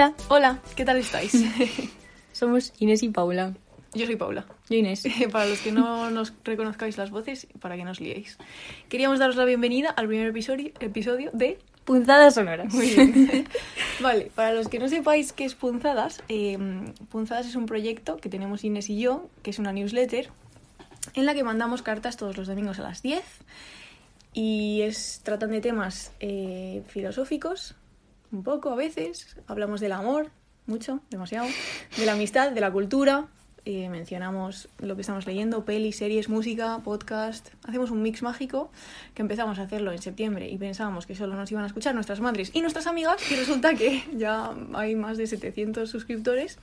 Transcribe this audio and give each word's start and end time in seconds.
Hola, 0.00 0.14
Hola, 0.28 0.58
¿qué 0.76 0.86
tal 0.86 0.96
estáis? 0.96 1.44
somos 2.32 2.72
Inés 2.78 3.02
y 3.02 3.10
Paula. 3.10 3.52
Yo 3.92 4.06
soy 4.06 4.16
Paula. 4.16 4.46
Yo 4.70 4.76
Inés. 4.76 5.04
Para 5.30 5.44
los 5.44 5.58
que 5.60 5.72
no 5.72 6.08
nos 6.08 6.32
reconozcáis 6.42 6.96
las 6.96 7.10
voces, 7.10 7.46
para 7.60 7.76
que 7.76 7.84
nos 7.84 8.00
liéis. 8.00 8.38
Queríamos 8.88 9.18
daros 9.18 9.36
la 9.36 9.44
bienvenida 9.44 9.90
al 9.90 10.08
primer 10.08 10.28
episodio, 10.28 10.72
episodio 10.80 11.30
de... 11.34 11.58
Punzadas 11.84 12.36
sonoras. 12.36 12.72
Muy 12.72 12.86
bien. 12.86 13.46
vale, 14.00 14.32
para 14.34 14.54
los 14.54 14.68
que 14.68 14.78
no 14.78 14.88
sepáis 14.88 15.34
qué 15.34 15.44
es 15.44 15.54
Punzadas, 15.54 16.22
eh, 16.30 16.56
Punzadas 17.10 17.46
es 17.46 17.54
un 17.54 17.66
proyecto 17.66 18.16
que 18.16 18.30
tenemos 18.30 18.64
Inés 18.64 18.88
y 18.88 18.98
yo, 18.98 19.28
que 19.42 19.50
es 19.50 19.58
una 19.58 19.74
newsletter, 19.74 20.30
en 21.12 21.26
la 21.26 21.34
que 21.34 21.44
mandamos 21.44 21.82
cartas 21.82 22.16
todos 22.16 22.38
los 22.38 22.46
domingos 22.46 22.78
a 22.78 22.84
las 22.84 23.02
10 23.02 23.22
y 24.32 24.80
es, 24.80 25.20
tratan 25.24 25.50
de 25.50 25.60
temas 25.60 26.12
eh, 26.20 26.84
filosóficos, 26.86 27.74
un 28.32 28.42
poco 28.42 28.70
a 28.70 28.76
veces, 28.76 29.36
hablamos 29.46 29.80
del 29.80 29.92
amor, 29.92 30.30
mucho, 30.66 31.00
demasiado, 31.10 31.48
de 31.96 32.06
la 32.06 32.12
amistad, 32.12 32.52
de 32.52 32.60
la 32.60 32.70
cultura, 32.70 33.28
eh, 33.66 33.90
mencionamos 33.90 34.68
lo 34.78 34.94
que 34.94 35.02
estamos 35.02 35.26
leyendo, 35.26 35.66
pelis, 35.66 35.96
series, 35.96 36.30
música, 36.30 36.80
podcast, 36.82 37.50
hacemos 37.64 37.90
un 37.90 38.00
mix 38.00 38.22
mágico 38.22 38.70
que 39.14 39.20
empezamos 39.20 39.58
a 39.58 39.62
hacerlo 39.62 39.92
en 39.92 40.00
septiembre 40.00 40.48
y 40.48 40.56
pensábamos 40.56 41.06
que 41.06 41.14
solo 41.14 41.34
nos 41.34 41.52
iban 41.52 41.64
a 41.64 41.66
escuchar 41.66 41.94
nuestras 41.94 42.20
madres 42.20 42.52
y 42.54 42.62
nuestras 42.62 42.86
amigas 42.86 43.20
y 43.30 43.36
resulta 43.36 43.74
que 43.74 44.02
ya 44.16 44.54
hay 44.72 44.96
más 44.96 45.18
de 45.18 45.26
700 45.26 45.90
suscriptores, 45.90 46.58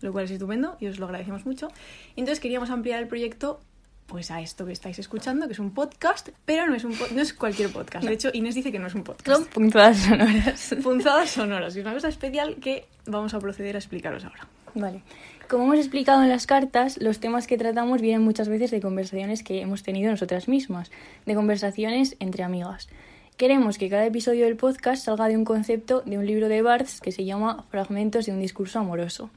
lo 0.00 0.12
cual 0.12 0.24
es 0.24 0.30
estupendo 0.30 0.78
y 0.80 0.86
os 0.86 0.98
lo 0.98 1.04
agradecemos 1.04 1.44
mucho. 1.44 1.68
Entonces 2.16 2.40
queríamos 2.40 2.70
ampliar 2.70 3.02
el 3.02 3.08
proyecto 3.08 3.60
pues 4.08 4.30
a 4.30 4.40
esto 4.40 4.64
que 4.64 4.72
estáis 4.72 4.98
escuchando, 4.98 5.46
que 5.46 5.52
es 5.52 5.58
un 5.58 5.70
podcast, 5.70 6.30
pero 6.46 6.66
no 6.66 6.74
es, 6.74 6.84
un 6.84 6.96
no 7.14 7.22
es 7.22 7.34
cualquier 7.34 7.70
podcast. 7.70 8.04
De 8.04 8.14
hecho, 8.14 8.30
Inés 8.32 8.54
dice 8.54 8.72
que 8.72 8.78
no 8.78 8.86
es 8.86 8.94
un 8.94 9.04
podcast. 9.04 9.28
Son 9.28 9.44
punzadas 9.44 9.98
sonoras. 9.98 10.74
Punzadas 10.82 11.30
sonoras 11.30 11.76
y 11.76 11.80
una 11.80 11.92
cosa 11.92 12.08
especial 12.08 12.56
que 12.56 12.86
vamos 13.06 13.34
a 13.34 13.38
proceder 13.38 13.76
a 13.76 13.78
explicaros 13.78 14.24
ahora. 14.24 14.48
Vale. 14.74 15.02
Como 15.46 15.64
hemos 15.64 15.78
explicado 15.78 16.22
en 16.22 16.30
las 16.30 16.46
cartas, 16.46 16.98
los 17.00 17.20
temas 17.20 17.46
que 17.46 17.58
tratamos 17.58 18.00
vienen 18.00 18.22
muchas 18.22 18.48
veces 18.48 18.70
de 18.70 18.80
conversaciones 18.80 19.42
que 19.42 19.60
hemos 19.60 19.82
tenido 19.82 20.10
nosotras 20.10 20.48
mismas, 20.48 20.90
de 21.26 21.34
conversaciones 21.34 22.16
entre 22.18 22.44
amigas. 22.44 22.88
Queremos 23.36 23.76
que 23.76 23.90
cada 23.90 24.06
episodio 24.06 24.46
del 24.46 24.56
podcast 24.56 25.04
salga 25.04 25.28
de 25.28 25.36
un 25.36 25.44
concepto 25.44 26.00
de 26.00 26.16
un 26.16 26.26
libro 26.26 26.48
de 26.48 26.62
Barthes 26.62 27.00
que 27.00 27.12
se 27.12 27.24
llama 27.24 27.64
Fragmentos 27.70 28.24
de 28.26 28.32
un 28.32 28.40
discurso 28.40 28.78
amoroso. 28.78 29.30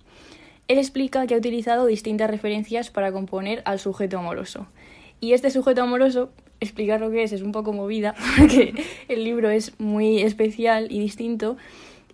Él 0.72 0.78
explica 0.78 1.28
que 1.28 1.36
ha 1.36 1.38
utilizado 1.38 1.86
distintas 1.86 2.30
referencias 2.30 2.92
para 2.92 3.12
componer 3.12 3.62
al 3.66 3.78
sujeto 3.78 4.20
amoroso. 4.20 4.68
Y 5.20 5.34
este 5.34 5.52
sujeto 5.52 5.82
amoroso, 5.82 6.32
explicar 6.62 7.02
lo 7.02 7.12
que 7.12 7.24
es 7.24 7.34
es 7.34 7.42
un 7.42 7.52
poco 7.52 7.74
movida, 7.74 8.16
porque 8.38 8.74
el 9.10 9.26
libro 9.26 9.50
es 9.50 9.78
muy 9.82 10.22
especial 10.22 10.88
y 10.90 11.02
distinto. 11.02 11.58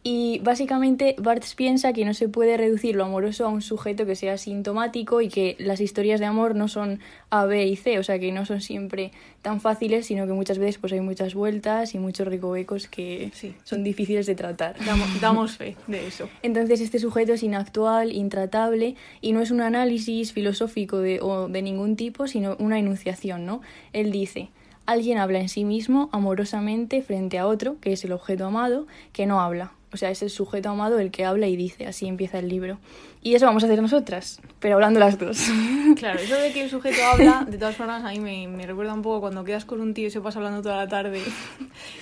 Y 0.10 0.40
básicamente 0.40 1.16
Barthes 1.18 1.54
piensa 1.54 1.92
que 1.92 2.06
no 2.06 2.14
se 2.14 2.30
puede 2.30 2.56
reducir 2.56 2.96
lo 2.96 3.04
amoroso 3.04 3.44
a 3.46 3.50
un 3.50 3.62
sujeto 3.62 4.06
que 4.06 4.16
sea 4.16 4.38
sintomático 4.38 5.20
y 5.20 5.28
que 5.28 5.58
las 5.60 5.82
historias 5.82 6.22
de 6.22 6.26
amor 6.26 6.56
no 6.56 6.70
son 6.70 7.02
A, 7.30 7.44
B 7.46 7.66
y 7.68 7.76
C, 7.76 8.00
o 8.00 8.04
sea 8.04 8.18
que 8.18 8.32
no 8.32 8.46
son 8.46 8.62
siempre 8.62 9.12
tan 9.42 9.60
fáciles, 9.60 10.06
sino 10.06 10.26
que 10.26 10.32
muchas 10.32 10.60
veces 10.60 10.78
pues 10.78 10.94
hay 10.94 11.02
muchas 11.02 11.34
vueltas 11.34 11.94
y 11.94 12.00
muchos 12.00 12.26
recovecos 12.26 12.88
que 12.88 13.32
Sí. 13.34 13.54
son 13.66 13.84
difíciles 13.84 14.26
de 14.28 14.36
tratar. 14.36 14.78
Damos, 14.86 15.10
damos 15.22 15.58
fe 15.58 15.76
de 15.88 16.08
eso. 16.08 16.30
Entonces 16.42 16.80
este 16.80 17.00
sujeto 17.00 17.34
es 17.34 17.44
inactual, 17.44 18.14
intratable 18.14 18.96
y 19.20 19.34
no 19.34 19.42
es 19.42 19.52
un 19.52 19.60
análisis 19.60 20.32
filosófico 20.32 21.00
de, 21.00 21.20
o 21.22 21.50
de 21.50 21.62
ningún 21.62 21.98
tipo, 21.98 22.28
sino 22.28 22.56
una 22.60 22.80
enunciación, 22.80 23.46
¿no? 23.46 23.60
Él 23.92 24.12
dice, 24.12 24.48
alguien 24.86 25.18
habla 25.18 25.42
en 25.42 25.50
sí 25.50 25.66
mismo 25.66 26.08
amorosamente 26.14 27.02
frente 27.02 27.38
a 27.40 27.46
otro, 27.46 27.76
que 27.82 27.92
es 27.92 28.06
el 28.06 28.14
objeto 28.14 28.46
amado, 28.46 28.88
que 29.12 29.26
no 29.26 29.42
habla. 29.42 29.74
O 29.98 30.00
sea, 30.00 30.12
es 30.12 30.22
el 30.22 30.30
sujeto 30.30 30.70
amado 30.70 31.00
el 31.00 31.10
que 31.10 31.26
habla 31.26 31.48
y 31.48 31.56
dice, 31.56 31.88
así 31.88 32.06
empieza 32.08 32.38
el 32.38 32.50
libro. 32.50 32.78
Y 33.24 33.34
eso 33.34 33.48
vamos 33.48 33.64
a 33.64 33.66
hacer 33.66 33.82
nosotras, 33.82 34.40
pero 34.60 34.76
hablando 34.76 35.00
las 35.00 35.18
dos. 35.18 35.40
Claro, 35.98 36.20
eso 36.20 36.36
de 36.36 36.52
que 36.52 36.62
el 36.62 36.70
sujeto 36.70 37.02
habla, 37.04 37.48
de 37.50 37.58
todas 37.58 37.76
formas, 37.76 38.04
a 38.04 38.10
mí 38.12 38.20
me, 38.20 38.48
me 38.48 38.68
recuerda 38.68 38.94
un 38.94 39.02
poco 39.02 39.22
cuando 39.22 39.44
quedas 39.44 39.66
con 39.66 39.82
un 39.82 39.96
tío 39.96 40.08
y 40.08 40.12
se 40.12 40.22
pasa 40.22 40.38
hablando 40.38 40.62
toda 40.62 40.76
la 40.76 40.88
tarde. 40.88 41.24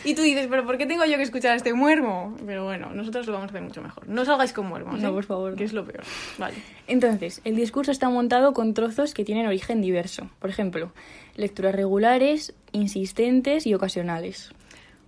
Y 0.03 0.13
tú 0.15 0.23
dices, 0.23 0.47
¿pero 0.49 0.65
por 0.65 0.77
qué 0.77 0.85
tengo 0.85 1.05
yo 1.05 1.15
que 1.15 1.23
escuchar 1.23 1.51
a 1.51 1.55
este 1.55 1.73
muermo? 1.73 2.35
Pero 2.45 2.65
bueno, 2.65 2.89
nosotros 2.93 3.27
lo 3.27 3.33
vamos 3.33 3.47
a 3.47 3.51
hacer 3.51 3.61
mucho 3.61 3.81
mejor. 3.81 4.09
No 4.09 4.25
salgáis 4.25 4.51
con 4.51 4.65
muermos, 4.65 4.99
No, 4.99 5.09
¿eh? 5.09 5.13
por 5.13 5.23
favor, 5.23 5.55
Que 5.55 5.63
es 5.63 5.71
lo 5.71 5.85
peor. 5.85 6.03
Vale. 6.37 6.55
Entonces, 6.87 7.39
el 7.45 7.55
discurso 7.55 7.91
está 7.91 8.09
montado 8.09 8.53
con 8.53 8.73
trozos 8.73 9.13
que 9.13 9.23
tienen 9.23 9.47
origen 9.47 9.81
diverso. 9.81 10.29
Por 10.39 10.49
ejemplo, 10.49 10.91
lecturas 11.37 11.73
regulares, 11.73 12.53
insistentes 12.73 13.65
y 13.65 13.73
ocasionales. 13.73 14.51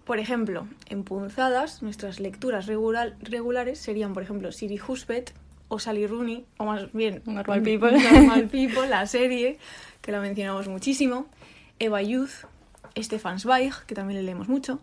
Por 0.07 0.19
ejemplo, 0.19 0.67
en 0.89 1.03
punzadas, 1.03 1.83
nuestras 1.83 2.19
lecturas 2.19 2.65
regular- 2.65 3.15
regulares 3.21 3.77
serían, 3.77 4.13
por 4.13 4.23
ejemplo, 4.23 4.51
Siri 4.53 4.79
Husbet 4.79 5.33
o 5.67 5.79
Sally 5.79 6.07
Rooney, 6.07 6.45
o 6.57 6.63
más 6.65 6.91
bien 6.93 7.21
Normal 7.25 7.61
People. 7.61 7.91
Normal 7.99 8.47
People, 8.51 8.87
la 8.87 9.05
serie, 9.05 9.59
que 10.01 10.13
la 10.13 10.21
mencionamos 10.21 10.69
muchísimo, 10.69 11.27
Eva 11.77 12.01
Youth, 12.01 12.45
Stefan 12.97 13.39
Zweig, 13.39 13.73
que 13.85 13.93
también 13.95 14.17
le 14.19 14.23
leemos 14.23 14.47
mucho. 14.47 14.79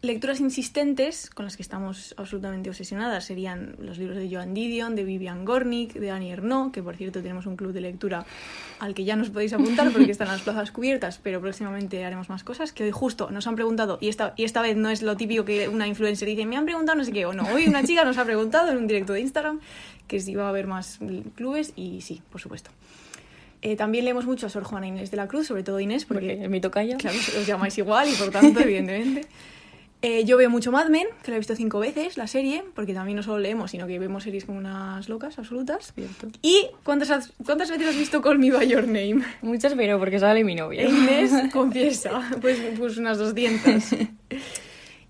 Lecturas 0.00 0.38
insistentes, 0.38 1.28
con 1.28 1.44
las 1.44 1.56
que 1.56 1.62
estamos 1.62 2.14
absolutamente 2.16 2.70
obsesionadas, 2.70 3.24
serían 3.24 3.74
los 3.80 3.98
libros 3.98 4.16
de 4.16 4.32
Joan 4.32 4.54
Didion, 4.54 4.94
de 4.94 5.02
Vivian 5.02 5.44
Gornick, 5.44 5.94
de 5.94 6.12
Annie 6.12 6.30
Ernaux, 6.30 6.72
que 6.72 6.84
por 6.84 6.94
cierto 6.94 7.20
tenemos 7.20 7.46
un 7.46 7.56
club 7.56 7.72
de 7.72 7.80
lectura 7.80 8.24
al 8.78 8.94
que 8.94 9.04
ya 9.04 9.16
nos 9.16 9.30
podéis 9.30 9.54
apuntar 9.54 9.90
porque 9.90 10.12
están 10.12 10.28
las 10.28 10.42
plazas 10.42 10.70
cubiertas, 10.70 11.18
pero 11.20 11.40
próximamente 11.40 12.04
haremos 12.04 12.28
más 12.28 12.44
cosas, 12.44 12.72
que 12.72 12.84
hoy 12.84 12.92
justo 12.92 13.32
nos 13.32 13.48
han 13.48 13.56
preguntado, 13.56 13.98
y 14.00 14.08
esta, 14.08 14.34
y 14.36 14.44
esta 14.44 14.62
vez 14.62 14.76
no 14.76 14.88
es 14.88 15.02
lo 15.02 15.16
típico 15.16 15.44
que 15.44 15.66
una 15.68 15.88
influencer 15.88 16.28
dice, 16.28 16.46
me 16.46 16.56
han 16.56 16.64
preguntado 16.64 16.96
no 16.96 17.04
sé 17.04 17.10
qué, 17.10 17.26
o 17.26 17.32
no, 17.32 17.48
hoy 17.52 17.66
una 17.66 17.82
chica 17.82 18.04
nos 18.04 18.18
ha 18.18 18.24
preguntado 18.24 18.70
en 18.70 18.76
un 18.76 18.86
directo 18.86 19.14
de 19.14 19.20
Instagram 19.22 19.58
que 20.06 20.20
si 20.20 20.30
iba 20.30 20.46
a 20.46 20.50
haber 20.50 20.68
más 20.68 21.00
clubes, 21.34 21.72
y 21.74 22.02
sí, 22.02 22.22
por 22.30 22.40
supuesto. 22.40 22.70
Eh, 23.62 23.74
también 23.74 24.04
leemos 24.04 24.24
mucho 24.24 24.46
a 24.46 24.48
Sor 24.48 24.62
Juana 24.62 24.86
Inés 24.86 25.10
de 25.10 25.16
la 25.16 25.26
Cruz, 25.26 25.48
sobre 25.48 25.64
todo 25.64 25.80
Inés, 25.80 26.04
porque 26.04 26.36
Porque 26.36 26.48
mi 26.48 26.60
tocaya. 26.60 26.96
Claro, 26.96 27.18
os 27.18 27.44
llamáis 27.44 27.76
igual 27.78 28.08
y 28.08 28.14
por 28.14 28.30
tanto, 28.30 28.60
evidentemente. 28.60 29.26
Eh, 30.00 30.24
yo 30.24 30.36
veo 30.36 30.48
mucho 30.48 30.70
Mad 30.70 30.88
Men, 30.90 31.08
que 31.24 31.32
la 31.32 31.36
he 31.36 31.40
visto 31.40 31.56
cinco 31.56 31.80
veces, 31.80 32.16
la 32.16 32.28
serie, 32.28 32.62
porque 32.76 32.94
también 32.94 33.16
no 33.16 33.22
solo 33.24 33.40
leemos, 33.40 33.72
sino 33.72 33.88
que 33.88 33.98
vemos 33.98 34.22
series 34.22 34.44
como 34.44 34.58
unas 34.58 35.08
locas 35.08 35.36
absolutas. 35.40 35.92
Cierto. 35.92 36.28
¿Y 36.40 36.66
cuántas, 36.84 37.10
has- 37.10 37.32
cuántas 37.44 37.68
veces 37.68 37.88
has 37.88 37.96
visto 37.96 38.22
Call 38.22 38.38
Me 38.38 38.52
By 38.52 38.68
Your 38.68 38.84
Name? 38.86 39.24
Muchas, 39.42 39.74
pero 39.74 39.98
porque 39.98 40.20
sale 40.20 40.44
mi 40.44 40.54
novia. 40.54 40.88
Inés 40.88 41.32
confiesa, 41.52 42.22
pues, 42.40 42.60
pues 42.78 42.96
unas 42.96 43.18
200. 43.18 43.82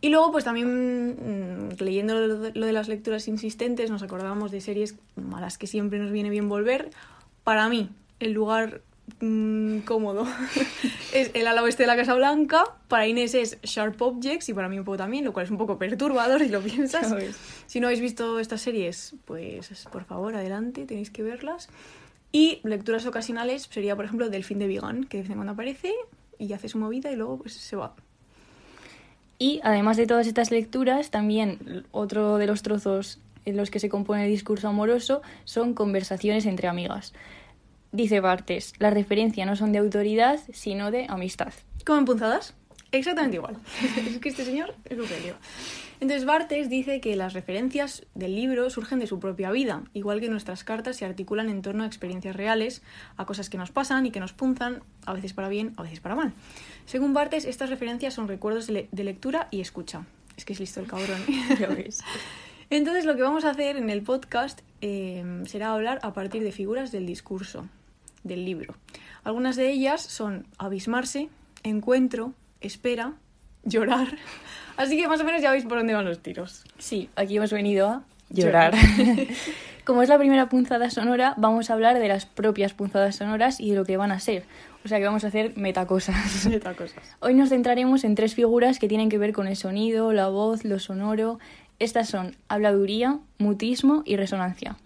Y 0.00 0.10
luego, 0.10 0.31
pues 0.31 0.44
también 0.44 1.69
mm, 1.71 1.82
leyendo 1.82 2.15
lo 2.15 2.38
de, 2.38 2.53
lo 2.54 2.66
de 2.66 2.72
las 2.72 2.87
lecturas 2.87 3.27
insistentes, 3.27 3.91
nos 3.91 4.04
acordábamos 4.04 4.53
de 4.53 4.60
series 4.60 4.94
a 5.34 5.41
las 5.41 5.59
que 5.59 5.66
siempre 5.66 5.98
nos 5.98 6.12
viene 6.12 6.31
bien 6.31 6.48
volver. 6.48 6.91
Para 7.43 7.69
mí, 7.69 7.91
el 8.21 8.31
lugar 8.31 8.81
mm, 9.20 9.78
cómodo 9.80 10.26
es 11.12 11.30
el 11.34 11.46
ala 11.46 11.62
oeste 11.62 11.84
de 11.84 11.86
la 11.86 11.96
Casa 11.96 12.14
Blanca. 12.14 12.64
Para 12.88 13.06
Inés 13.06 13.34
es 13.34 13.58
Sharp 13.62 14.00
Objects 14.00 14.48
y 14.48 14.54
para 14.54 14.69
mí 14.69 14.78
un 14.78 14.84
poco 14.84 14.98
también, 14.98 15.24
lo 15.24 15.32
cual 15.32 15.46
es 15.46 15.50
un 15.50 15.58
poco 15.58 15.78
perturbador 15.78 16.41
si 16.41 16.48
lo 16.48 16.60
piensas. 16.60 17.14
Si 17.66 17.80
no 17.80 17.86
habéis 17.86 18.00
visto 18.00 18.38
estas 18.38 18.60
series, 18.60 19.14
pues 19.24 19.86
por 19.91 20.04
favor, 20.04 20.34
adelante, 20.34 20.86
tenéis 20.86 21.10
que 21.10 21.22
verlas. 21.22 21.68
Y 22.32 22.60
lecturas 22.62 23.06
ocasionales 23.06 23.68
sería, 23.70 23.97
por 23.97 24.04
ejemplo, 24.04 24.28
Delfín 24.28 24.58
de 24.58 24.66
Vegan, 24.66 25.04
que 25.04 25.18
de 25.18 25.22
vez 25.22 25.30
en 25.30 25.36
cuando 25.36 25.52
aparece 25.52 25.94
y 26.38 26.52
hace 26.52 26.68
su 26.68 26.78
movida 26.78 27.10
y 27.10 27.16
luego 27.16 27.38
pues 27.38 27.54
se 27.54 27.76
va. 27.76 27.94
Y 29.38 29.60
además 29.62 29.97
de 29.97 30.06
todas 30.06 30.26
estas 30.26 30.50
lecturas, 30.50 31.10
también 31.10 31.86
otro 31.92 32.38
de 32.38 32.47
los 32.47 32.62
trozos 32.62 33.20
en 33.44 33.56
los 33.56 33.71
que 33.71 33.80
se 33.80 33.88
compone 33.88 34.24
el 34.24 34.30
discurso 34.30 34.68
amoroso 34.68 35.22
son 35.44 35.74
conversaciones 35.74 36.44
entre 36.44 36.68
amigas. 36.68 37.15
Dice 37.92 38.20
Bartes, 38.20 38.74
la 38.78 38.90
referencia 38.90 39.46
no 39.46 39.56
son 39.56 39.72
de 39.72 39.78
autoridad, 39.78 40.38
sino 40.52 40.90
de 40.90 41.06
amistad. 41.08 41.52
¿Como 41.86 42.04
punzadas? 42.04 42.54
Exactamente 42.92 43.36
igual. 43.36 43.56
es 44.08 44.18
que 44.18 44.28
este 44.28 44.44
señor 44.44 44.74
es 44.84 44.98
un 44.98 45.06
genio. 45.06 45.34
Entonces 46.00 46.24
Bartes 46.26 46.68
dice 46.70 47.00
que 47.00 47.16
las 47.16 47.32
referencias 47.32 48.06
del 48.14 48.34
libro 48.36 48.70
surgen 48.70 48.98
de 49.00 49.06
su 49.06 49.18
propia 49.18 49.50
vida, 49.50 49.82
igual 49.94 50.20
que 50.20 50.28
nuestras 50.28 50.64
cartas 50.64 50.96
se 50.96 51.04
articulan 51.04 51.48
en 51.50 51.60
torno 51.60 51.82
a 51.82 51.86
experiencias 51.86 52.36
reales, 52.36 52.82
a 53.16 53.26
cosas 53.26 53.50
que 53.50 53.58
nos 53.58 53.72
pasan 53.72 54.06
y 54.06 54.10
que 54.10 54.20
nos 54.20 54.32
punzan, 54.32 54.82
a 55.06 55.12
veces 55.12 55.32
para 55.32 55.48
bien, 55.48 55.72
a 55.76 55.82
veces 55.82 56.00
para 56.00 56.14
mal. 56.14 56.32
Según 56.86 57.14
Bartes, 57.14 57.44
estas 57.46 57.68
referencias 57.68 58.14
son 58.14 58.28
recuerdos 58.28 58.66
de, 58.68 58.72
le- 58.74 58.88
de 58.92 59.04
lectura 59.04 59.48
y 59.50 59.60
escucha. 59.60 60.06
Es 60.36 60.44
que 60.44 60.52
es 60.52 60.60
listo 60.60 60.78
el 60.80 60.86
cabrón. 60.86 61.20
Ves. 61.76 62.00
Entonces 62.70 63.04
lo 63.04 63.16
que 63.16 63.22
vamos 63.22 63.44
a 63.44 63.50
hacer 63.50 63.76
en 63.76 63.90
el 63.90 64.02
podcast 64.02 64.60
eh, 64.82 65.42
será 65.46 65.72
hablar 65.72 65.98
a 66.02 66.12
partir 66.12 66.42
de 66.44 66.52
figuras 66.52 66.92
del 66.92 67.06
discurso, 67.06 67.66
del 68.28 68.45
libro. 68.45 68.75
Algunas 69.25 69.57
de 69.57 69.71
ellas 69.71 70.03
son 70.03 70.47
abismarse, 70.59 71.28
encuentro, 71.63 72.33
espera, 72.60 73.15
llorar. 73.65 74.16
Así 74.77 74.97
que 74.97 75.09
más 75.09 75.21
o 75.21 75.25
menos 75.25 75.42
ya 75.42 75.51
veis 75.51 75.65
por 75.65 75.78
dónde 75.78 75.95
van 75.95 76.04
los 76.04 76.21
tiros. 76.21 76.65
Sí, 76.78 77.10
aquí 77.16 77.36
hemos 77.36 77.53
venido 77.53 77.89
a 77.89 78.04
llorar. 78.30 78.75
Como 79.84 80.03
es 80.03 80.10
la 80.10 80.19
primera 80.19 80.51
punzada 80.51 80.91
sonora, 80.91 81.33
vamos 81.39 81.71
a 81.71 81.72
hablar 81.72 81.98
de 81.98 82.09
las 82.09 82.27
propias 82.27 82.75
punzadas 82.75 83.16
sonoras 83.16 83.59
y 83.59 83.71
de 83.71 83.77
lo 83.77 83.84
que 83.84 83.97
van 83.97 84.13
a 84.13 84.21
ser. 84.21 84.45
O 84.84 84.89
sea 84.89 84.98
que 84.98 85.07
vamos 85.07 85.24
a 85.24 85.28
hacer 85.28 85.57
metacosas. 85.57 86.47
Neta 86.51 86.74
cosas. 86.74 87.03
Hoy 87.21 87.34
nos 87.34 87.48
centraremos 87.48 88.04
en 88.04 88.15
tres 88.15 88.34
figuras 88.34 88.78
que 88.78 88.86
tienen 88.86 89.09
que 89.09 89.19
ver 89.19 89.33
con 89.33 89.48
el 89.48 89.57
sonido, 89.57 90.13
la 90.13 90.28
voz, 90.28 90.65
lo 90.65 90.78
sonoro 90.78 91.39
Estas 91.78 92.09
son 92.09 92.36
habladuría, 92.48 93.19
mutismo 93.39 94.03
y 94.04 94.16
resonancia. 94.16 94.77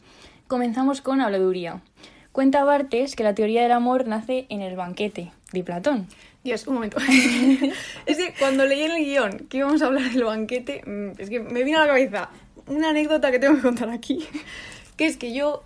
Comenzamos 0.46 1.00
con 1.00 1.20
habladuría. 1.20 1.82
Cuenta 2.32 2.64
Bartes 2.64 3.14
que 3.14 3.24
la 3.24 3.34
teoría 3.34 3.62
del 3.62 3.72
amor 3.72 4.06
nace 4.06 4.46
en 4.48 4.62
el 4.62 4.74
banquete 4.74 5.32
de 5.52 5.62
Platón. 5.62 6.08
Dios, 6.42 6.66
un 6.66 6.74
momento. 6.74 6.96
es 8.06 8.16
que 8.16 8.32
cuando 8.38 8.64
leí 8.64 8.80
el 8.80 9.04
guion 9.04 9.46
que 9.50 9.58
íbamos 9.58 9.82
a 9.82 9.86
hablar 9.86 10.10
del 10.10 10.24
banquete, 10.24 10.82
mm, 10.86 11.20
es 11.20 11.28
que 11.28 11.40
me 11.40 11.62
vino 11.62 11.76
a 11.76 11.82
la 11.82 11.88
cabeza 11.88 12.30
una 12.66 12.88
anécdota 12.88 13.30
que 13.30 13.38
tengo 13.38 13.56
que 13.56 13.62
contar 13.62 13.90
aquí. 13.90 14.26
Que 14.96 15.06
es 15.06 15.16
que 15.16 15.32
yo, 15.32 15.64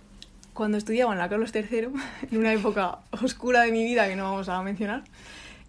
cuando 0.53 0.77
estudiaba 0.77 1.11
en 1.11 1.19
la 1.19 1.27
Carlos 1.27 1.53
III, 1.53 1.89
en 2.31 2.37
una 2.37 2.53
época 2.53 2.99
oscura 3.11 3.61
de 3.61 3.71
mi 3.71 3.83
vida 3.83 4.07
que 4.07 4.15
no 4.15 4.23
vamos 4.23 4.49
a 4.49 4.61
mencionar, 4.61 5.03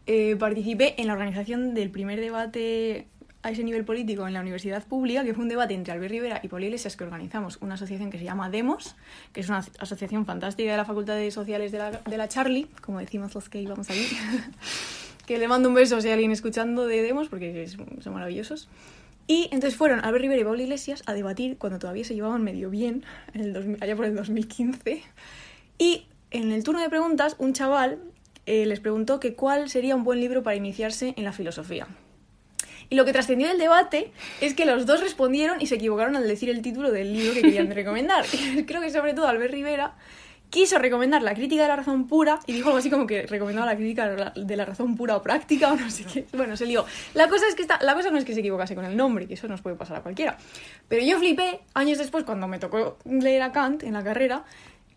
eh, 0.07 0.37
participé 0.37 0.95
en 1.01 1.07
la 1.07 1.13
organización 1.13 1.75
del 1.75 1.91
primer 1.91 2.21
debate 2.21 3.07
a 3.43 3.51
ese 3.51 3.63
nivel 3.63 3.85
político 3.85 4.27
en 4.27 4.35
la 4.35 4.41
universidad 4.41 4.85
pública, 4.85 5.25
que 5.25 5.33
fue 5.33 5.43
un 5.43 5.49
debate 5.49 5.75
entre 5.75 5.93
Albert 5.93 6.11
Rivera 6.11 6.41
y 6.43 6.49
Pablo 6.49 6.67
Iglesias 6.67 6.97
que 6.97 7.05
organizamos 7.05 7.59
una 7.61 7.75
asociación 7.75 8.11
que 8.11 8.19
se 8.19 8.25
llama 8.25 8.51
Demos, 8.51 8.97
que 9.33 9.41
es 9.41 9.49
una 9.49 9.65
asociación 9.79 10.27
fantástica 10.27 10.71
de 10.71 10.77
la 10.77 10.85
Facultad 10.85 11.15
de 11.15 11.31
Sociales 11.31 11.71
de 11.71 11.79
la, 11.79 11.91
de 11.91 12.17
la 12.17 12.29
Charlie, 12.29 12.67
como 12.83 12.99
decimos 12.99 13.35
los 13.35 13.49
que 13.49 13.61
íbamos 13.61 13.89
allí, 13.91 14.07
que 15.27 15.39
le 15.39 15.47
mando 15.47 15.69
un 15.69 15.75
beso 15.75 16.01
si 16.01 16.09
hay 16.09 16.15
alguien 16.15 16.33
escuchando 16.33 16.87
de 16.87 17.03
Demos, 17.03 17.29
porque 17.29 17.69
son 18.01 18.13
maravillosos. 18.13 18.69
Y 19.29 19.45
entonces 19.53 19.77
fueron 19.77 20.05
Albert 20.05 20.23
Rivera 20.23 20.41
y 20.41 20.45
Pablo 20.45 20.63
Iglesias 20.63 21.03
a 21.07 21.13
debatir 21.13 21.59
cuando 21.59 21.79
todavía 21.79 22.03
se 22.03 22.15
llevaban 22.15 22.43
medio 22.43 22.71
bien, 22.71 23.05
allá 23.81 23.95
por 23.95 24.07
el 24.07 24.17
2015. 24.17 25.03
Y 25.79 26.07
en 26.31 26.51
el 26.51 26.65
turno 26.65 26.81
de 26.81 26.89
preguntas, 26.89 27.37
un 27.39 27.53
chaval 27.53 27.99
eh, 28.47 28.65
les 28.65 28.81
preguntó 28.81 29.21
que 29.21 29.35
cuál 29.35 29.69
sería 29.69 29.95
un 29.95 30.03
buen 30.03 30.19
libro 30.19 30.43
para 30.43 30.57
iniciarse 30.57 31.13
en 31.17 31.25
la 31.25 31.33
filosofía. 31.33 31.87
Y 32.91 32.97
lo 32.97 33.05
que 33.05 33.13
trascendió 33.13 33.49
del 33.49 33.59
debate 33.59 34.13
es 34.41 34.55
que 34.55 34.65
los 34.65 34.87
dos 34.87 35.01
respondieron 35.01 35.61
y 35.61 35.67
se 35.67 35.75
equivocaron 35.75 36.17
al 36.17 36.27
decir 36.27 36.49
el 36.49 36.63
título 36.63 36.91
del 36.91 37.13
libro 37.13 37.35
que 37.35 37.43
querían 37.43 37.71
recomendar. 37.71 38.25
Creo 38.67 38.81
que 38.81 38.91
sobre 38.91 39.15
todo 39.15 39.29
Albert 39.29 39.53
Rivera 39.53 39.95
quiso 40.51 40.79
recomendar 40.79 41.23
la 41.23 41.35
crítica 41.35 41.63
de 41.63 41.69
la 41.69 41.77
razón 41.77 42.07
pura 42.07 42.41
y 42.47 42.53
dijo 42.53 42.69
algo 42.69 42.79
así 42.79 42.91
como 42.91 43.07
que 43.07 43.27
recomendaba 43.27 43.67
la 43.67 43.77
crítica 43.77 44.33
de 44.35 44.57
la 44.57 44.65
razón 44.65 44.97
pura 44.97 45.17
o 45.17 45.23
práctica 45.23 45.73
o 45.73 45.77
no 45.77 45.91
sé 45.91 46.05
qué. 46.05 46.27
Bueno, 46.33 46.57
se 46.57 46.67
lió. 46.67 46.85
La 47.15 47.29
cosa, 47.29 47.47
es 47.49 47.55
que 47.55 47.67
la 47.67 47.95
cosa 47.95 48.11
no 48.11 48.19
es 48.19 48.25
que 48.25 48.35
se 48.35 48.41
equivocase 48.41 48.75
con 48.75 48.85
el 48.85 48.97
nombre, 48.97 49.27
que 49.27 49.35
eso 49.35 49.49
nos 49.49 49.61
puede 49.61 49.77
pasar 49.77 49.99
a 49.99 50.03
cualquiera. 50.03 50.39
Pero 50.89 51.05
yo 51.05 51.19
flipé 51.19 51.61
años 51.75 51.99
después 51.99 52.25
cuando 52.25 52.49
me 52.49 52.59
tocó 52.59 52.99
leer 53.05 53.43
a 53.43 53.53
Kant 53.53 53.83
en 53.83 53.93
la 53.93 54.03
carrera 54.03 54.45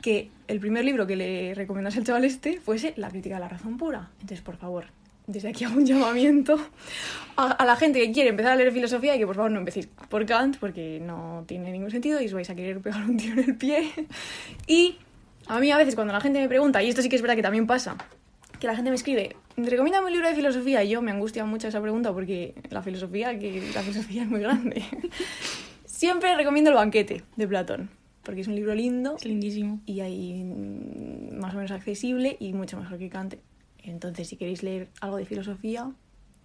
que 0.01 0.31
el 0.47 0.59
primer 0.59 0.83
libro 0.83 1.05
que 1.05 1.15
le 1.15 1.53
recomendase 1.53 1.99
al 1.99 2.05
chaval 2.05 2.25
este 2.25 2.59
fuese 2.59 2.93
La 2.97 3.09
crítica 3.09 3.35
de 3.35 3.41
la 3.41 3.49
razón 3.49 3.77
pura. 3.77 4.09
Entonces, 4.13 4.41
por 4.41 4.57
favor, 4.57 4.85
desde 5.27 5.49
aquí 5.49 5.63
hago 5.63 5.77
un 5.77 5.85
llamamiento 5.85 6.59
a, 7.35 7.65
la 7.65 7.75
gente 7.75 7.99
que 7.99 8.11
quiere 8.11 8.29
empezar 8.29 8.53
a 8.53 8.55
leer 8.55 8.71
filosofía 8.71 9.15
y 9.15 9.19
que 9.19 9.25
por 9.25 9.35
favor 9.35 9.51
no 9.51 9.59
empecéis 9.59 9.87
por 10.09 10.25
Kant 10.25 10.57
porque 10.57 11.01
no 11.01 11.43
tiene 11.47 11.71
ningún 11.71 11.91
sentido 11.91 12.21
y 12.21 12.25
os 12.25 12.33
vais 12.33 12.49
a 12.49 12.55
querer 12.55 12.79
pegar 12.81 13.03
un 13.03 13.17
tiro 13.17 13.41
en 13.41 13.49
el 13.49 13.55
pie. 13.55 13.91
Y 14.67 14.97
a 15.47 15.59
mí 15.59 15.71
a 15.71 15.77
veces 15.77 15.95
cuando 15.95 16.13
la 16.13 16.21
gente 16.21 16.39
me 16.39 16.47
pregunta, 16.47 16.83
y 16.83 16.89
esto 16.89 17.01
sí 17.01 17.09
que 17.09 17.15
es 17.15 17.21
verdad 17.21 17.35
que 17.35 17.41
también 17.41 17.67
pasa, 17.67 17.97
que 18.59 18.67
la 18.67 18.75
gente 18.75 18.91
me 18.91 18.95
escribe, 18.95 19.35
recomiéndame 19.57 20.07
un 20.07 20.11
libro 20.11 20.27
de 20.27 20.35
filosofía 20.35 20.83
y 20.83 20.89
yo 20.89 21.01
me 21.01 21.11
angustia 21.11 21.45
mucho 21.45 21.67
esa 21.67 21.81
pregunta 21.81 22.13
porque 22.13 22.53
la 22.69 22.81
filosofía, 22.81 23.37
que 23.39 23.71
la 23.73 23.81
filosofía 23.81 24.23
es 24.23 24.29
muy 24.29 24.41
grande. 24.41 24.83
Siempre 25.85 26.35
recomiendo 26.35 26.69
El 26.71 26.75
banquete 26.75 27.23
de 27.35 27.47
Platón 27.47 27.89
porque 28.23 28.41
es 28.41 28.47
un 28.47 28.55
libro 28.55 28.75
lindo. 28.75 29.15
Es 29.17 29.25
lindísimo. 29.25 29.81
Y 29.85 30.01
ahí 30.01 30.43
más 31.33 31.53
o 31.53 31.57
menos 31.57 31.71
accesible 31.71 32.37
y 32.39 32.53
mucho 32.53 32.77
mejor 32.77 32.97
que 32.97 33.09
Kant. 33.09 33.35
Entonces, 33.83 34.27
si 34.27 34.37
queréis 34.37 34.63
leer 34.63 34.89
algo 34.99 35.17
de 35.17 35.25
filosofía, 35.25 35.91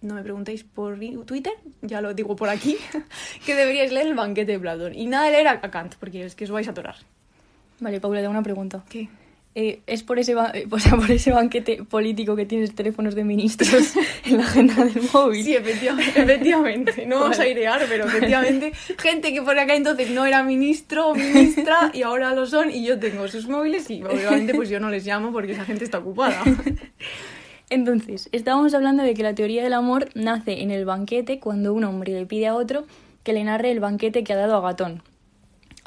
no 0.01 0.13
me 0.13 0.23
preguntéis 0.23 0.63
por 0.63 0.99
Twitter, 1.25 1.53
ya 1.81 2.01
lo 2.01 2.13
digo 2.13 2.35
por 2.35 2.49
aquí, 2.49 2.77
que 3.45 3.55
deberíais 3.55 3.91
leer 3.91 4.07
el 4.07 4.15
banquete 4.15 4.53
de 4.53 4.59
Platón. 4.59 4.93
Y 4.95 5.07
nada 5.07 5.25
de 5.25 5.31
leer 5.31 5.47
a 5.47 5.61
Kant, 5.61 5.95
porque 5.95 6.25
es 6.25 6.35
que 6.35 6.45
os 6.45 6.51
vais 6.51 6.67
a 6.67 6.71
atorar. 6.71 6.95
Vale, 7.79 7.99
Paula, 7.99 8.19
tengo 8.19 8.31
una 8.31 8.43
pregunta. 8.43 8.83
¿Qué? 8.89 9.09
Eh, 9.55 9.81
es 9.87 10.03
por 10.03 10.19
ese, 10.19 10.33
eh, 10.33 10.67
o 10.69 10.79
sea, 10.79 10.91
por 10.97 11.09
ese 11.09 11.31
banquete 11.31 11.83
político 11.83 12.35
que 12.35 12.45
tienes 12.45 12.75
teléfonos 12.75 13.15
de 13.15 13.23
ministros 13.23 13.93
en 14.25 14.37
la 14.37 14.43
agenda 14.43 14.85
del 14.85 15.01
móvil. 15.11 15.43
Sí, 15.43 15.55
efectivamente. 15.55 16.21
efectivamente. 16.21 17.05
No 17.07 17.21
vamos 17.21 17.39
a 17.39 17.47
irear, 17.47 17.81
pero 17.89 18.05
efectivamente, 18.05 18.71
gente 18.99 19.33
que 19.33 19.41
por 19.41 19.57
acá 19.57 19.75
entonces 19.75 20.11
no 20.11 20.25
era 20.25 20.43
ministro 20.43 21.09
o 21.09 21.15
ministra 21.15 21.91
y 21.93 22.03
ahora 22.03 22.33
lo 22.35 22.45
son 22.45 22.69
y 22.69 22.85
yo 22.85 22.99
tengo 22.99 23.27
sus 23.27 23.47
móviles 23.47 23.89
y 23.89 24.03
obviamente 24.03 24.53
pues 24.53 24.69
yo 24.69 24.79
no 24.79 24.89
les 24.89 25.05
llamo 25.05 25.31
porque 25.31 25.53
esa 25.53 25.65
gente 25.65 25.83
está 25.83 25.97
ocupada. 25.97 26.43
Entonces, 27.69 28.29
estábamos 28.31 28.73
hablando 28.73 29.03
de 29.03 29.13
que 29.13 29.23
la 29.23 29.35
teoría 29.35 29.61
del 29.61 29.73
amor 29.73 30.07
nace 30.13 30.61
en 30.61 30.71
el 30.71 30.85
banquete 30.85 31.39
cuando 31.39 31.73
un 31.73 31.83
hombre 31.83 32.13
le 32.13 32.25
pide 32.25 32.47
a 32.47 32.55
otro 32.55 32.85
que 33.23 33.33
le 33.33 33.43
narre 33.43 33.71
el 33.71 33.81
banquete 33.81 34.23
que 34.23 34.31
ha 34.31 34.37
dado 34.37 34.55
a 34.55 34.61
Gatón. 34.61 35.03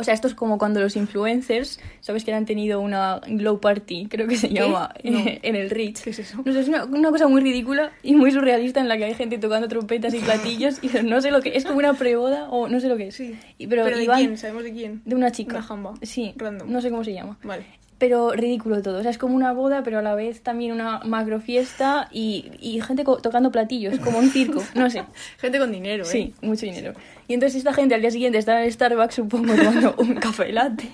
O 0.00 0.04
sea, 0.04 0.14
esto 0.14 0.28
es 0.28 0.34
como 0.34 0.56
cuando 0.56 0.80
los 0.80 0.96
influencers, 0.96 1.78
¿sabes 2.00 2.24
que 2.24 2.32
han 2.32 2.46
tenido 2.46 2.80
una 2.80 3.20
glow 3.26 3.60
party, 3.60 4.06
creo 4.08 4.26
que 4.26 4.36
se 4.36 4.48
llama, 4.48 4.92
en 5.02 5.56
el 5.56 5.68
Ritz? 5.68 6.02
¿Qué 6.02 6.10
es 6.10 6.18
eso? 6.20 6.42
No 6.44 6.52
sé, 6.52 6.60
es 6.60 6.68
una, 6.68 7.10
cosa 7.10 7.28
muy 7.28 7.42
ridícula 7.42 7.92
y 8.02 8.14
muy 8.14 8.32
surrealista 8.32 8.80
en 8.80 8.88
la 8.88 8.96
que 8.96 9.04
hay 9.04 9.14
gente 9.14 9.38
tocando 9.38 9.68
trompetas 9.68 10.14
y 10.14 10.18
platillos 10.20 10.78
y 10.82 10.88
no 11.04 11.20
sé 11.20 11.30
lo 11.30 11.42
que 11.42 11.56
es, 11.56 11.64
como 11.64 11.78
una 11.78 11.92
preboda 11.92 12.48
o 12.50 12.68
no 12.68 12.80
sé 12.80 12.88
lo 12.88 12.96
que 12.96 13.08
es. 13.08 13.14
Sí. 13.14 13.36
pero, 13.68 13.84
¿de 13.84 14.06
quién? 14.06 14.38
¿Sabemos 14.38 14.64
de 14.64 14.72
quién? 14.72 15.02
De 15.04 15.14
una 15.14 15.30
chica. 15.30 15.56
Una 15.56 15.62
jamba. 15.62 15.94
Sí. 16.02 16.32
Random. 16.36 16.70
No 16.70 16.80
sé 16.80 16.90
cómo 16.90 17.04
se 17.04 17.12
llama. 17.12 17.38
Vale 17.42 17.79
pero 18.00 18.32
ridículo 18.32 18.80
todo. 18.80 18.98
O 18.98 19.02
sea, 19.02 19.10
es 19.10 19.18
como 19.18 19.36
una 19.36 19.52
boda, 19.52 19.82
pero 19.82 19.98
a 19.98 20.02
la 20.02 20.14
vez 20.14 20.40
también 20.40 20.72
una 20.72 21.00
macro 21.00 21.38
fiesta 21.38 22.08
y, 22.10 22.50
y 22.58 22.80
gente 22.80 23.04
tocando 23.04 23.52
platillos, 23.52 24.00
como 24.00 24.18
un 24.18 24.30
circo, 24.30 24.64
no 24.74 24.88
sé. 24.88 25.04
gente 25.38 25.58
con 25.58 25.70
dinero, 25.70 26.04
¿eh? 26.04 26.06
Sí, 26.06 26.34
mucho 26.40 26.64
dinero. 26.64 26.94
Y 27.28 27.34
entonces 27.34 27.58
esta 27.58 27.74
gente 27.74 27.94
al 27.94 28.00
día 28.00 28.10
siguiente 28.10 28.38
está 28.38 28.64
en 28.64 28.72
Starbucks, 28.72 29.16
supongo, 29.16 29.54
tomando 29.54 29.94
un 29.98 30.14
café 30.14 30.50
latte 30.50 30.88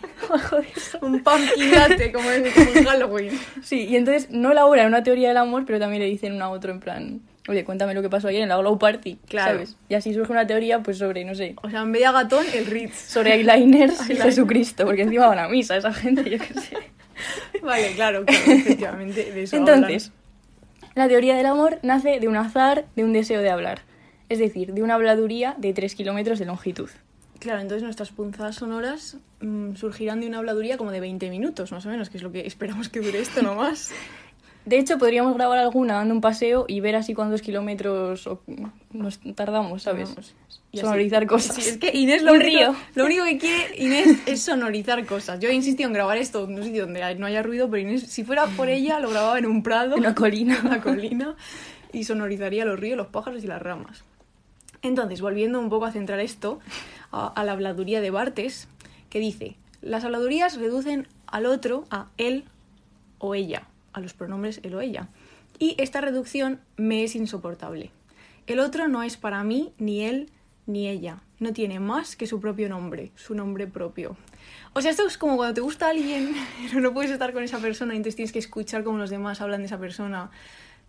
Un 1.00 1.22
pumpkin 1.22 1.70
latte, 1.70 2.10
como 2.10 2.28
en, 2.28 2.50
como 2.50 2.90
Halloween. 2.90 3.38
Sí, 3.62 3.84
y 3.84 3.94
entonces 3.94 4.28
no 4.32 4.50
elabora 4.50 4.84
una 4.88 5.04
teoría 5.04 5.28
del 5.28 5.36
amor, 5.36 5.62
pero 5.64 5.78
también 5.78 6.02
le 6.02 6.08
dicen 6.08 6.34
una 6.34 6.46
a 6.46 6.50
otro 6.50 6.72
en 6.72 6.80
plan... 6.80 7.20
Oye, 7.48 7.64
cuéntame 7.64 7.94
lo 7.94 8.02
que 8.02 8.10
pasó 8.10 8.28
ayer 8.28 8.42
en 8.42 8.48
la 8.48 8.56
Glow 8.56 8.78
Party, 8.78 9.18
claro. 9.28 9.52
¿sabes? 9.52 9.76
Y 9.88 9.94
así 9.94 10.12
surge 10.12 10.32
una 10.32 10.46
teoría, 10.46 10.82
pues, 10.82 10.98
sobre, 10.98 11.24
no 11.24 11.34
sé... 11.34 11.54
O 11.62 11.70
sea, 11.70 11.82
en 11.82 11.92
de 11.92 12.00
gatón, 12.00 12.44
el 12.52 12.66
Ritz. 12.66 12.96
Sobre 12.96 13.34
eyeliners 13.34 14.10
y 14.10 14.16
Jesucristo, 14.16 14.84
porque 14.84 15.02
encima 15.02 15.28
van 15.28 15.38
a 15.38 15.48
misa 15.48 15.76
esa 15.76 15.92
gente, 15.92 16.28
yo 16.28 16.38
qué 16.38 16.54
sé. 16.60 16.76
Vale, 17.62 17.92
claro, 17.94 18.24
claro, 18.24 18.52
efectivamente. 18.52 19.32
De 19.32 19.42
eso 19.44 19.56
Entonces, 19.56 20.12
la 20.94 21.08
teoría 21.08 21.36
del 21.36 21.46
amor 21.46 21.78
nace 21.82 22.20
de 22.20 22.28
un 22.28 22.36
azar, 22.36 22.86
de 22.96 23.04
un 23.04 23.12
deseo 23.12 23.40
de 23.40 23.50
hablar. 23.50 23.82
Es 24.28 24.38
decir, 24.38 24.72
de 24.72 24.82
una 24.82 24.94
habladuría 24.94 25.54
de 25.58 25.72
3 25.72 25.94
kilómetros 25.94 26.38
de 26.38 26.46
longitud. 26.46 26.90
Claro, 27.38 27.60
entonces 27.60 27.82
nuestras 27.82 28.10
punzadas 28.10 28.56
sonoras 28.56 29.18
mm, 29.40 29.74
surgirán 29.74 30.20
de 30.20 30.26
una 30.26 30.38
habladuría 30.38 30.78
como 30.78 30.90
de 30.90 31.00
20 31.00 31.30
minutos, 31.30 31.70
más 31.70 31.84
o 31.86 31.90
menos, 31.90 32.10
que 32.10 32.16
es 32.16 32.22
lo 32.22 32.32
que 32.32 32.46
esperamos 32.46 32.88
que 32.88 33.00
dure 33.00 33.20
esto 33.20 33.42
nomás. 33.42 33.92
De 34.66 34.78
hecho, 34.78 34.98
podríamos 34.98 35.34
grabar 35.34 35.58
alguna 35.58 35.94
dando 35.94 36.12
un 36.12 36.20
paseo 36.20 36.64
y 36.66 36.80
ver 36.80 36.96
así 36.96 37.14
cuántos 37.14 37.40
kilómetros 37.40 38.28
nos 38.92 39.20
tardamos, 39.34 39.84
¿sabes? 39.84 40.14
sonorizar 40.74 41.26
cosas. 41.26 41.56
Sí, 41.56 41.70
es 41.70 41.78
que 41.78 41.96
Inés 41.96 42.22
lo, 42.22 42.32
único, 42.32 42.74
lo 42.94 43.06
único 43.06 43.24
que 43.24 43.38
quiere 43.38 43.76
Inés 43.78 44.18
es 44.26 44.42
sonorizar 44.42 45.06
cosas. 45.06 45.40
Yo 45.40 45.48
he 45.48 45.54
insistido 45.54 45.86
en 45.88 45.94
grabar 45.94 46.18
esto 46.18 46.44
en 46.44 46.58
un 46.58 46.64
sitio 46.64 46.82
donde 46.82 47.14
no 47.14 47.26
haya 47.26 47.42
ruido, 47.42 47.70
pero 47.70 47.80
Inés, 47.80 48.02
si 48.02 48.24
fuera 48.24 48.46
por 48.46 48.68
ella, 48.68 49.00
lo 49.00 49.10
grababa 49.10 49.38
en 49.38 49.46
un 49.46 49.62
prado. 49.62 49.94
En 49.94 50.00
una 50.00 50.14
colina. 50.14 50.58
En 50.58 50.66
una 50.66 50.82
colina. 50.82 51.36
Y 51.92 52.04
sonorizaría 52.04 52.64
los 52.64 52.78
ríos, 52.78 52.96
los 52.96 53.06
pájaros 53.06 53.42
y 53.44 53.46
las 53.46 53.62
ramas. 53.62 54.04
Entonces, 54.82 55.20
volviendo 55.20 55.58
un 55.58 55.68
poco 55.68 55.86
a 55.86 55.92
centrar 55.92 56.20
esto 56.20 56.58
a, 57.12 57.42
la 57.44 57.52
habladuría 57.52 58.00
de 58.00 58.10
Bartes, 58.10 58.68
que 59.10 59.20
dice, 59.20 59.56
las 59.80 60.04
habladurías 60.04 60.58
reducen 60.58 61.08
al 61.26 61.46
otro 61.46 61.84
a 61.90 62.08
él 62.18 62.44
o 63.18 63.34
ella, 63.34 63.68
a 63.96 64.00
los 64.00 64.14
pronombres 64.14 64.60
él 64.62 64.74
o 64.74 64.80
ella. 64.80 65.08
Y 65.58 65.74
esta 65.78 66.00
reducción 66.00 66.60
me 66.76 67.02
es 67.02 67.16
insoportable. 67.16 67.90
El 68.46 68.60
otro 68.60 68.88
no 68.88 69.02
es 69.02 69.16
para 69.16 69.42
mí 69.42 69.72
ni 69.78 70.02
él 70.02 70.30
ni 70.66 70.88
ella. 70.88 71.22
No 71.40 71.52
tiene 71.52 71.80
más 71.80 72.14
que 72.14 72.26
su 72.26 72.40
propio 72.40 72.68
nombre, 72.68 73.10
su 73.16 73.34
nombre 73.34 73.66
propio. 73.66 74.16
O 74.74 74.82
sea, 74.82 74.90
esto 74.90 75.06
es 75.06 75.16
como 75.16 75.36
cuando 75.36 75.54
te 75.54 75.60
gusta 75.62 75.88
alguien, 75.88 76.34
pero 76.68 76.80
no 76.80 76.92
puedes 76.92 77.10
estar 77.10 77.32
con 77.32 77.42
esa 77.42 77.58
persona 77.58 77.94
y 77.94 77.96
entonces 77.96 78.16
tienes 78.16 78.32
que 78.32 78.38
escuchar 78.38 78.84
cómo 78.84 78.98
los 78.98 79.10
demás 79.10 79.40
hablan 79.40 79.60
de 79.60 79.66
esa 79.66 79.78
persona 79.78 80.30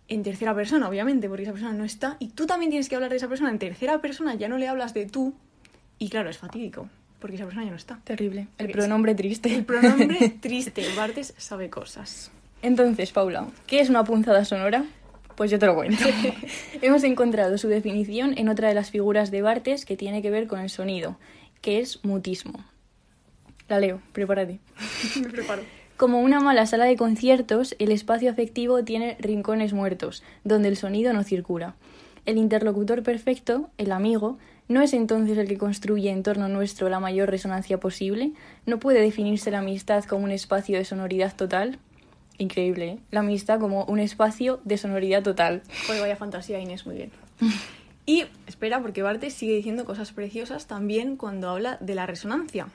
en 0.08 0.22
tercera 0.22 0.54
persona, 0.54 0.88
obviamente, 0.88 1.28
porque 1.28 1.44
esa 1.44 1.52
persona 1.52 1.72
no 1.72 1.84
está. 1.84 2.16
Y 2.18 2.28
tú 2.28 2.46
también 2.46 2.70
tienes 2.70 2.88
que 2.88 2.94
hablar 2.94 3.10
de 3.10 3.16
esa 3.16 3.28
persona 3.28 3.50
en 3.50 3.58
tercera 3.58 4.00
persona, 4.00 4.34
ya 4.34 4.48
no 4.48 4.58
le 4.58 4.68
hablas 4.68 4.92
de 4.94 5.06
tú. 5.06 5.34
Y 5.98 6.10
claro, 6.10 6.30
es 6.30 6.38
fatídico, 6.38 6.88
porque 7.18 7.36
esa 7.36 7.44
persona 7.44 7.64
ya 7.64 7.70
no 7.70 7.76
está. 7.76 8.00
Terrible. 8.04 8.48
El 8.58 8.70
pronombre 8.70 9.14
triste. 9.14 9.54
El 9.54 9.64
pronombre 9.64 10.28
triste. 10.40 10.84
Bartes 10.96 11.34
sabe 11.36 11.70
cosas. 11.70 12.30
Entonces, 12.62 13.12
Paula, 13.12 13.46
¿qué 13.66 13.80
es 13.80 13.88
una 13.88 14.04
punzada 14.04 14.44
sonora? 14.44 14.84
Pues 15.36 15.50
yo 15.50 15.58
te 15.58 15.66
lo 15.66 15.76
cuento. 15.76 16.02
Hemos 16.82 17.04
encontrado 17.04 17.58
su 17.58 17.68
definición 17.68 18.34
en 18.36 18.48
otra 18.48 18.68
de 18.68 18.74
las 18.74 18.90
figuras 18.90 19.30
de 19.30 19.42
Bartes 19.42 19.84
que 19.84 19.96
tiene 19.96 20.22
que 20.22 20.30
ver 20.30 20.48
con 20.48 20.58
el 20.58 20.68
sonido, 20.68 21.16
que 21.60 21.78
es 21.78 22.04
mutismo. 22.04 22.64
La 23.68 23.78
leo, 23.78 24.00
prepárate. 24.12 24.58
Me 25.22 25.28
preparo. 25.28 25.62
Como 25.96 26.20
una 26.20 26.40
mala 26.40 26.66
sala 26.66 26.86
de 26.86 26.96
conciertos, 26.96 27.76
el 27.78 27.92
espacio 27.92 28.30
afectivo 28.30 28.82
tiene 28.84 29.16
rincones 29.20 29.72
muertos, 29.72 30.22
donde 30.44 30.68
el 30.68 30.76
sonido 30.76 31.12
no 31.12 31.22
circula. 31.22 31.74
El 32.24 32.36
interlocutor 32.36 33.02
perfecto, 33.02 33.70
el 33.78 33.92
amigo, 33.92 34.38
¿no 34.68 34.82
es 34.82 34.92
entonces 34.92 35.38
el 35.38 35.48
que 35.48 35.58
construye 35.58 36.10
en 36.10 36.22
torno 36.22 36.48
nuestro 36.48 36.88
la 36.88 37.00
mayor 37.00 37.30
resonancia 37.30 37.80
posible? 37.80 38.32
¿No 38.66 38.78
puede 38.78 39.00
definirse 39.00 39.50
la 39.50 39.58
amistad 39.58 40.04
como 40.04 40.24
un 40.24 40.30
espacio 40.30 40.78
de 40.78 40.84
sonoridad 40.84 41.34
total? 41.34 41.78
Increíble, 42.38 42.88
¿eh? 42.88 42.98
La 43.10 43.20
amistad 43.20 43.58
como 43.58 43.84
un 43.84 43.98
espacio 43.98 44.60
de 44.64 44.78
sonoridad 44.78 45.22
total. 45.22 45.62
Pues 45.86 46.00
vaya 46.00 46.16
fantasía, 46.16 46.60
Inés, 46.60 46.86
muy 46.86 46.96
bien. 46.96 47.10
Y 48.08 48.24
espera, 48.46 48.80
porque 48.80 49.02
Bartes 49.02 49.34
sigue 49.34 49.54
diciendo 49.54 49.84
cosas 49.84 50.12
preciosas 50.12 50.66
también 50.66 51.16
cuando 51.18 51.50
habla 51.50 51.76
de 51.82 51.94
la 51.94 52.06
resonancia. 52.06 52.68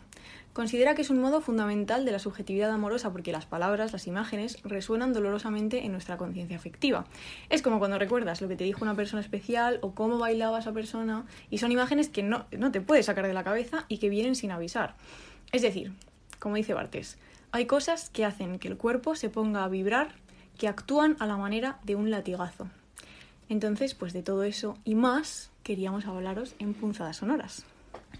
Considera 0.53 0.93
que 0.93 1.01
es 1.01 1.09
un 1.09 1.17
modo 1.17 1.41
fundamental 1.41 2.05
de 2.05 2.11
la 2.11 2.19
subjetividad 2.19 2.69
amorosa 2.69 3.11
porque 3.11 3.31
las 3.31 3.47
palabras, 3.47 3.91
las 3.91 4.05
imágenes, 4.05 4.59
resuenan 4.63 5.11
dolorosamente 5.11 5.85
en 5.85 5.91
nuestra 5.91 6.17
conciencia 6.17 6.55
afectiva. 6.55 7.07
Es 7.49 7.63
como 7.63 7.79
cuando 7.79 7.97
recuerdas 7.97 8.41
lo 8.41 8.47
que 8.47 8.55
te 8.55 8.63
dijo 8.63 8.85
una 8.85 8.93
persona 8.93 9.21
especial 9.23 9.79
o 9.81 9.95
cómo 9.95 10.19
bailaba 10.19 10.59
esa 10.59 10.71
persona 10.71 11.25
y 11.49 11.57
son 11.57 11.71
imágenes 11.71 12.09
que 12.09 12.21
no, 12.21 12.45
no 12.55 12.71
te 12.71 12.81
puedes 12.81 13.07
sacar 13.07 13.25
de 13.25 13.33
la 13.33 13.43
cabeza 13.43 13.85
y 13.87 13.97
que 13.97 14.09
vienen 14.09 14.35
sin 14.35 14.51
avisar. 14.51 14.93
Es 15.51 15.63
decir, 15.63 15.93
como 16.37 16.57
dice 16.57 16.75
Bartes, 16.75 17.17
hay 17.53 17.67
cosas 17.67 18.09
que 18.09 18.25
hacen 18.25 18.57
que 18.57 18.67
el 18.67 18.77
cuerpo 18.77 19.15
se 19.15 19.29
ponga 19.29 19.63
a 19.63 19.69
vibrar, 19.69 20.15
que 20.57 20.67
actúan 20.67 21.15
a 21.19 21.27
la 21.27 21.37
manera 21.37 21.77
de 21.83 21.95
un 21.95 22.09
latigazo. 22.09 22.67
Entonces, 23.47 23.93
pues 23.93 24.11
de 24.11 24.23
todo 24.23 24.43
eso 24.43 24.75
y 24.83 24.95
más 24.95 25.51
queríamos 25.61 26.07
hablaros 26.07 26.55
en 26.57 26.73
punzadas 26.73 27.17
sonoras. 27.17 27.63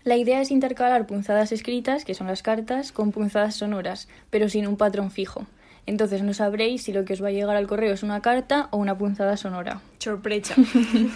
La 0.03 0.17
idea 0.17 0.39
es 0.39 0.51
intercalar 0.51 1.07
punzadas 1.07 1.51
escritas, 1.51 2.05
que 2.05 2.13
son 2.13 2.27
las 2.27 2.43
cartas, 2.43 2.91
con 2.91 3.11
punzadas 3.11 3.55
sonoras, 3.55 4.07
pero 4.29 4.49
sin 4.49 4.67
un 4.67 4.77
patrón 4.77 5.09
fijo. 5.09 5.47
Entonces 5.85 6.23
no 6.23 6.33
sabréis 6.33 6.83
si 6.83 6.93
lo 6.93 7.03
que 7.03 7.13
os 7.13 7.23
va 7.23 7.27
a 7.27 7.31
llegar 7.31 7.55
al 7.57 7.67
correo 7.67 7.93
es 7.93 8.03
una 8.03 8.21
carta 8.21 8.69
o 8.71 8.77
una 8.77 8.97
punzada 8.97 9.35
sonora. 9.35 9.81
Sorpresa. 9.99 10.55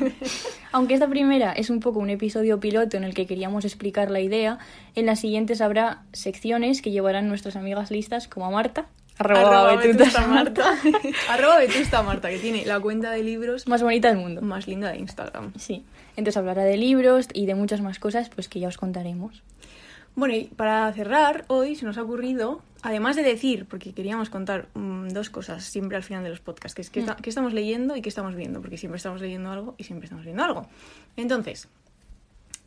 Aunque 0.73 0.93
esta 0.93 1.07
primera 1.07 1.53
es 1.53 1.69
un 1.69 1.79
poco 1.79 1.99
un 1.99 2.09
episodio 2.09 2.59
piloto 2.59 2.97
en 2.97 3.05
el 3.05 3.13
que 3.13 3.25
queríamos 3.25 3.63
explicar 3.63 4.11
la 4.11 4.19
idea, 4.19 4.59
en 4.95 5.05
las 5.05 5.19
siguientes 5.21 5.61
habrá 5.61 6.03
secciones 6.11 6.81
que 6.81 6.91
llevarán 6.91 7.29
nuestras 7.29 7.55
amigas 7.55 7.91
listas 7.91 8.27
como 8.27 8.45
a 8.45 8.51
Marta. 8.51 8.87
Arroba 9.19 9.75
Vetusta 9.75 10.27
Marta. 10.27 10.77
Arroba 11.29 11.59
Vetusta 11.59 12.03
Marta, 12.03 12.29
que 12.29 12.37
tiene 12.37 12.65
la 12.65 12.79
cuenta 12.79 13.11
de 13.11 13.23
libros 13.23 13.67
Más 13.67 13.81
bonita 13.81 14.09
del 14.09 14.17
mundo. 14.17 14.41
más 14.41 14.67
linda 14.67 14.91
de 14.91 14.99
Instagram. 14.99 15.53
Sí. 15.57 15.85
Entonces 16.17 16.37
hablará 16.37 16.63
de 16.63 16.77
libros 16.77 17.27
y 17.33 17.45
de 17.45 17.55
muchas 17.55 17.81
más 17.81 17.99
cosas 17.99 18.29
pues 18.29 18.47
que 18.49 18.59
ya 18.59 18.67
os 18.67 18.77
contaremos. 18.77 19.41
Bueno, 20.15 20.35
y 20.35 20.45
para 20.45 20.91
cerrar, 20.93 21.45
hoy 21.47 21.75
se 21.75 21.85
nos 21.85 21.97
ha 21.97 22.03
ocurrido, 22.03 22.61
además 22.81 23.15
de 23.15 23.23
decir, 23.23 23.65
porque 23.65 23.93
queríamos 23.93 24.29
contar 24.29 24.67
mm, 24.73 25.09
dos 25.09 25.29
cosas 25.29 25.63
siempre 25.63 25.97
al 25.97 26.03
final 26.03 26.23
de 26.23 26.29
los 26.29 26.39
podcasts, 26.39 26.75
que 26.75 26.81
es 26.81 26.89
qué, 26.89 26.99
está- 27.01 27.15
qué 27.15 27.29
estamos 27.29 27.53
leyendo 27.53 27.95
y 27.95 28.01
qué 28.01 28.09
estamos 28.09 28.35
viendo, 28.35 28.61
porque 28.61 28.77
siempre 28.77 28.97
estamos 28.97 29.21
leyendo 29.21 29.51
algo 29.51 29.75
y 29.77 29.83
siempre 29.83 30.05
estamos 30.05 30.23
viendo 30.25 30.43
algo. 30.43 30.67
Entonces, 31.15 31.67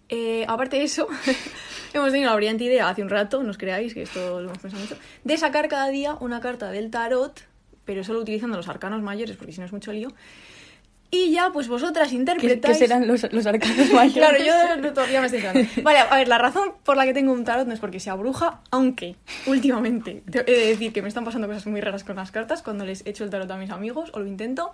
eh, 0.09 0.45
aparte 0.49 0.76
de 0.76 0.85
eso, 0.85 1.07
hemos 1.95 2.11
tenido 2.11 2.31
la 2.31 2.37
brillante 2.37 2.64
idea 2.64 2.88
hace 2.88 3.02
un 3.02 3.09
rato, 3.09 3.43
no 3.43 3.50
os 3.50 3.59
creáis 3.59 3.95
que 3.95 4.02
esto 4.02 4.40
lo 4.40 4.49
hemos 4.49 4.59
pensado 4.59 4.83
mucho, 4.83 4.97
de 5.25 5.37
sacar 5.37 5.69
cada 5.69 5.88
día 5.88 6.14
una 6.21 6.40
carta 6.40 6.71
del 6.71 6.90
tarot, 6.90 7.40
pero 7.85 8.02
solo 8.05 8.21
utilizando 8.21 8.57
los 8.57 8.69
arcanos 8.69 9.02
mayores, 9.02 9.37
porque 9.37 9.52
si 9.52 9.61
no 9.61 9.67
es 9.67 9.73
mucho 9.73 9.93
lío. 9.93 10.12
Y 11.12 11.33
ya, 11.33 11.50
pues 11.52 11.67
vosotras 11.67 12.09
¿Qué, 12.11 12.14
interpretáis... 12.14 12.79
qué 12.79 12.87
serán 12.87 13.09
los, 13.09 13.33
los 13.33 13.45
arcanos 13.47 13.90
mayores? 13.93 14.43
Claro, 14.45 14.81
yo 14.83 14.93
todavía 14.93 15.21
me 15.21 15.26
estoy 15.26 15.40
entrando. 15.45 15.69
Vale, 15.83 15.99
a 15.99 16.17
ver, 16.17 16.29
la 16.29 16.38
razón 16.38 16.75
por 16.85 16.97
la 16.97 17.05
que 17.05 17.12
tengo 17.12 17.33
un 17.33 17.45
tarot 17.45 17.67
no 17.67 17.75
es 17.75 17.81
porque 17.81 17.99
sea 17.99 18.14
bruja, 18.14 18.61
aunque 18.71 19.17
últimamente 19.47 20.23
te- 20.31 20.40
he 20.40 20.59
de 20.59 20.67
decir 20.67 20.93
que 20.93 21.02
me 21.02 21.09
están 21.09 21.25
pasando 21.25 21.49
cosas 21.49 21.67
muy 21.67 21.81
raras 21.81 22.05
con 22.05 22.14
las 22.17 22.31
cartas 22.31 22.62
cuando 22.62 22.85
les 22.85 23.05
echo 23.07 23.25
el 23.25 23.31
tarot 23.31 23.50
a 23.50 23.57
mis 23.57 23.71
amigos 23.71 24.11
o 24.14 24.21
lo 24.21 24.26
intento. 24.26 24.71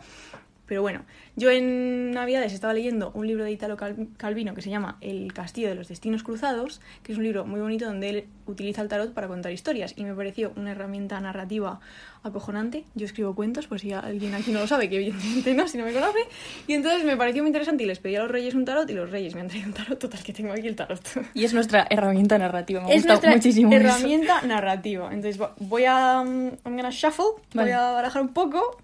Pero 0.67 0.83
bueno, 0.83 1.05
yo 1.37 1.51
en 1.51 2.11
Navidades 2.11 2.53
estaba 2.53 2.75
leyendo 2.75 3.13
un 3.15 3.27
libro 3.27 3.45
de 3.45 3.53
Italo 3.53 3.77
Cal- 3.77 4.09
Calvino 4.17 4.55
que 4.55 4.63
se 4.63 4.71
llama 4.71 4.97
El 5.01 5.33
Castillo 5.33 5.69
de 5.69 5.75
los 5.77 5.89
Destinos 5.89 6.23
Cruzados, 6.23 6.81
que 7.03 7.13
es 7.13 7.19
un 7.19 7.25
libro 7.25 7.45
muy 7.47 7.61
bonito 7.61 7.87
donde 7.87 8.09
él 8.09 8.25
utiliza 8.47 8.83
el 8.83 8.89
tarot 8.89 9.13
para 9.15 9.29
contar 9.29 9.53
historias 9.53 9.95
y 9.97 10.05
me 10.05 10.15
pareció 10.15 10.53
una 10.57 10.73
herramienta 10.73 11.21
narrativa 11.21 11.81
acojonante. 12.23 12.85
Yo 12.95 13.07
escribo 13.07 13.35
cuentos, 13.37 13.69
por 13.69 13.79
si 13.79 13.93
alguien 13.93 14.35
aquí 14.35 14.51
no 14.51 14.59
lo 14.61 14.67
sabe, 14.67 14.89
que 14.89 14.97
evidentemente 14.97 15.55
no, 15.55 15.69
si 15.69 15.79
no 15.79 15.85
me 15.85 15.93
conoce. 15.93 16.19
Y 16.67 16.73
entonces 16.73 17.05
me 17.05 17.17
pareció 17.17 17.43
muy 17.43 17.51
interesante 17.51 17.85
y 17.85 17.87
les 17.87 18.01
pedí 18.01 18.17
a 18.17 18.23
los 18.23 18.31
reyes 18.31 18.55
un 18.55 18.65
tarot 18.65 18.89
y 18.91 18.95
los 18.95 19.11
reyes 19.11 19.35
me 19.37 19.43
han 19.43 19.49
traído 19.49 19.69
un 19.69 19.75
tarot, 19.75 19.99
total 19.99 20.23
que 20.25 20.33
tengo 20.33 20.53
aquí 20.53 20.67
el 20.67 20.75
tarot. 20.75 21.01
Y 21.35 21.45
es 21.45 21.55
nuestra 21.55 21.87
herramienta 21.89 22.39
narrativa. 22.39 22.83
Me 22.83 22.95
gusta 22.95 23.21
muchísimo. 23.31 23.71
eso. 23.73 23.81
herramienta 23.81 24.43
narrativa. 24.43 25.09
Entonces 25.13 25.41
voy 25.59 25.85
a... 25.85 26.21
um, 26.21 26.47
I'm 26.65 26.77
gonna 26.77 26.91
shuffle, 26.91 27.27
Vale. 27.55 27.71
voy 27.71 27.79
a 27.79 27.91
barajar 27.93 28.23
un 28.23 28.33
poco. 28.33 28.79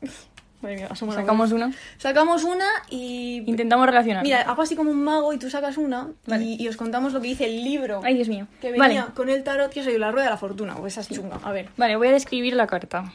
Madre 0.63 0.77
mía, 0.77 0.87
asoma 0.91 1.15
la 1.15 1.21
Sacamos 1.21 1.53
una. 1.53 1.73
Sacamos 1.99 2.45
una 2.45 2.67
y... 2.89 3.43
Intentamos 3.47 3.85
relacionar. 3.87 4.23
Mira, 4.23 4.43
hago 4.43 4.63
así 4.63 4.77
como 4.77 4.91
un 4.91 5.03
mago 5.03 5.33
y 5.33 5.39
tú 5.39 5.51
sacas 5.51 5.77
una 5.77 6.09
Vale. 6.27 6.45
y, 6.45 6.63
y 6.63 6.69
os 6.69 6.77
contamos 6.77 7.13
lo 7.13 7.21
que 7.21 7.29
dice 7.29 7.47
el 7.47 7.65
libro 7.65 8.01
Ay, 8.05 8.15
Dios 8.15 8.29
mío. 8.29 8.47
que 8.61 8.71
venía 8.71 9.03
Vale. 9.03 9.15
con 9.15 9.29
el 9.29 9.43
tarot, 9.43 9.71
que 9.73 9.83
soy 9.83 9.99
la 9.99 10.13
rueda 10.13 10.27
de 10.27 10.31
la 10.31 10.37
fortuna, 10.39 10.77
o 10.77 10.87
esa 10.87 11.01
es 11.01 11.09
chunga. 11.09 11.41
A 11.43 11.53
ver. 11.53 11.69
Vale, 11.77 11.97
voy 11.97 12.09
a 12.09 12.13
describir 12.13 12.55
la 12.55 12.67
carta. 12.67 13.13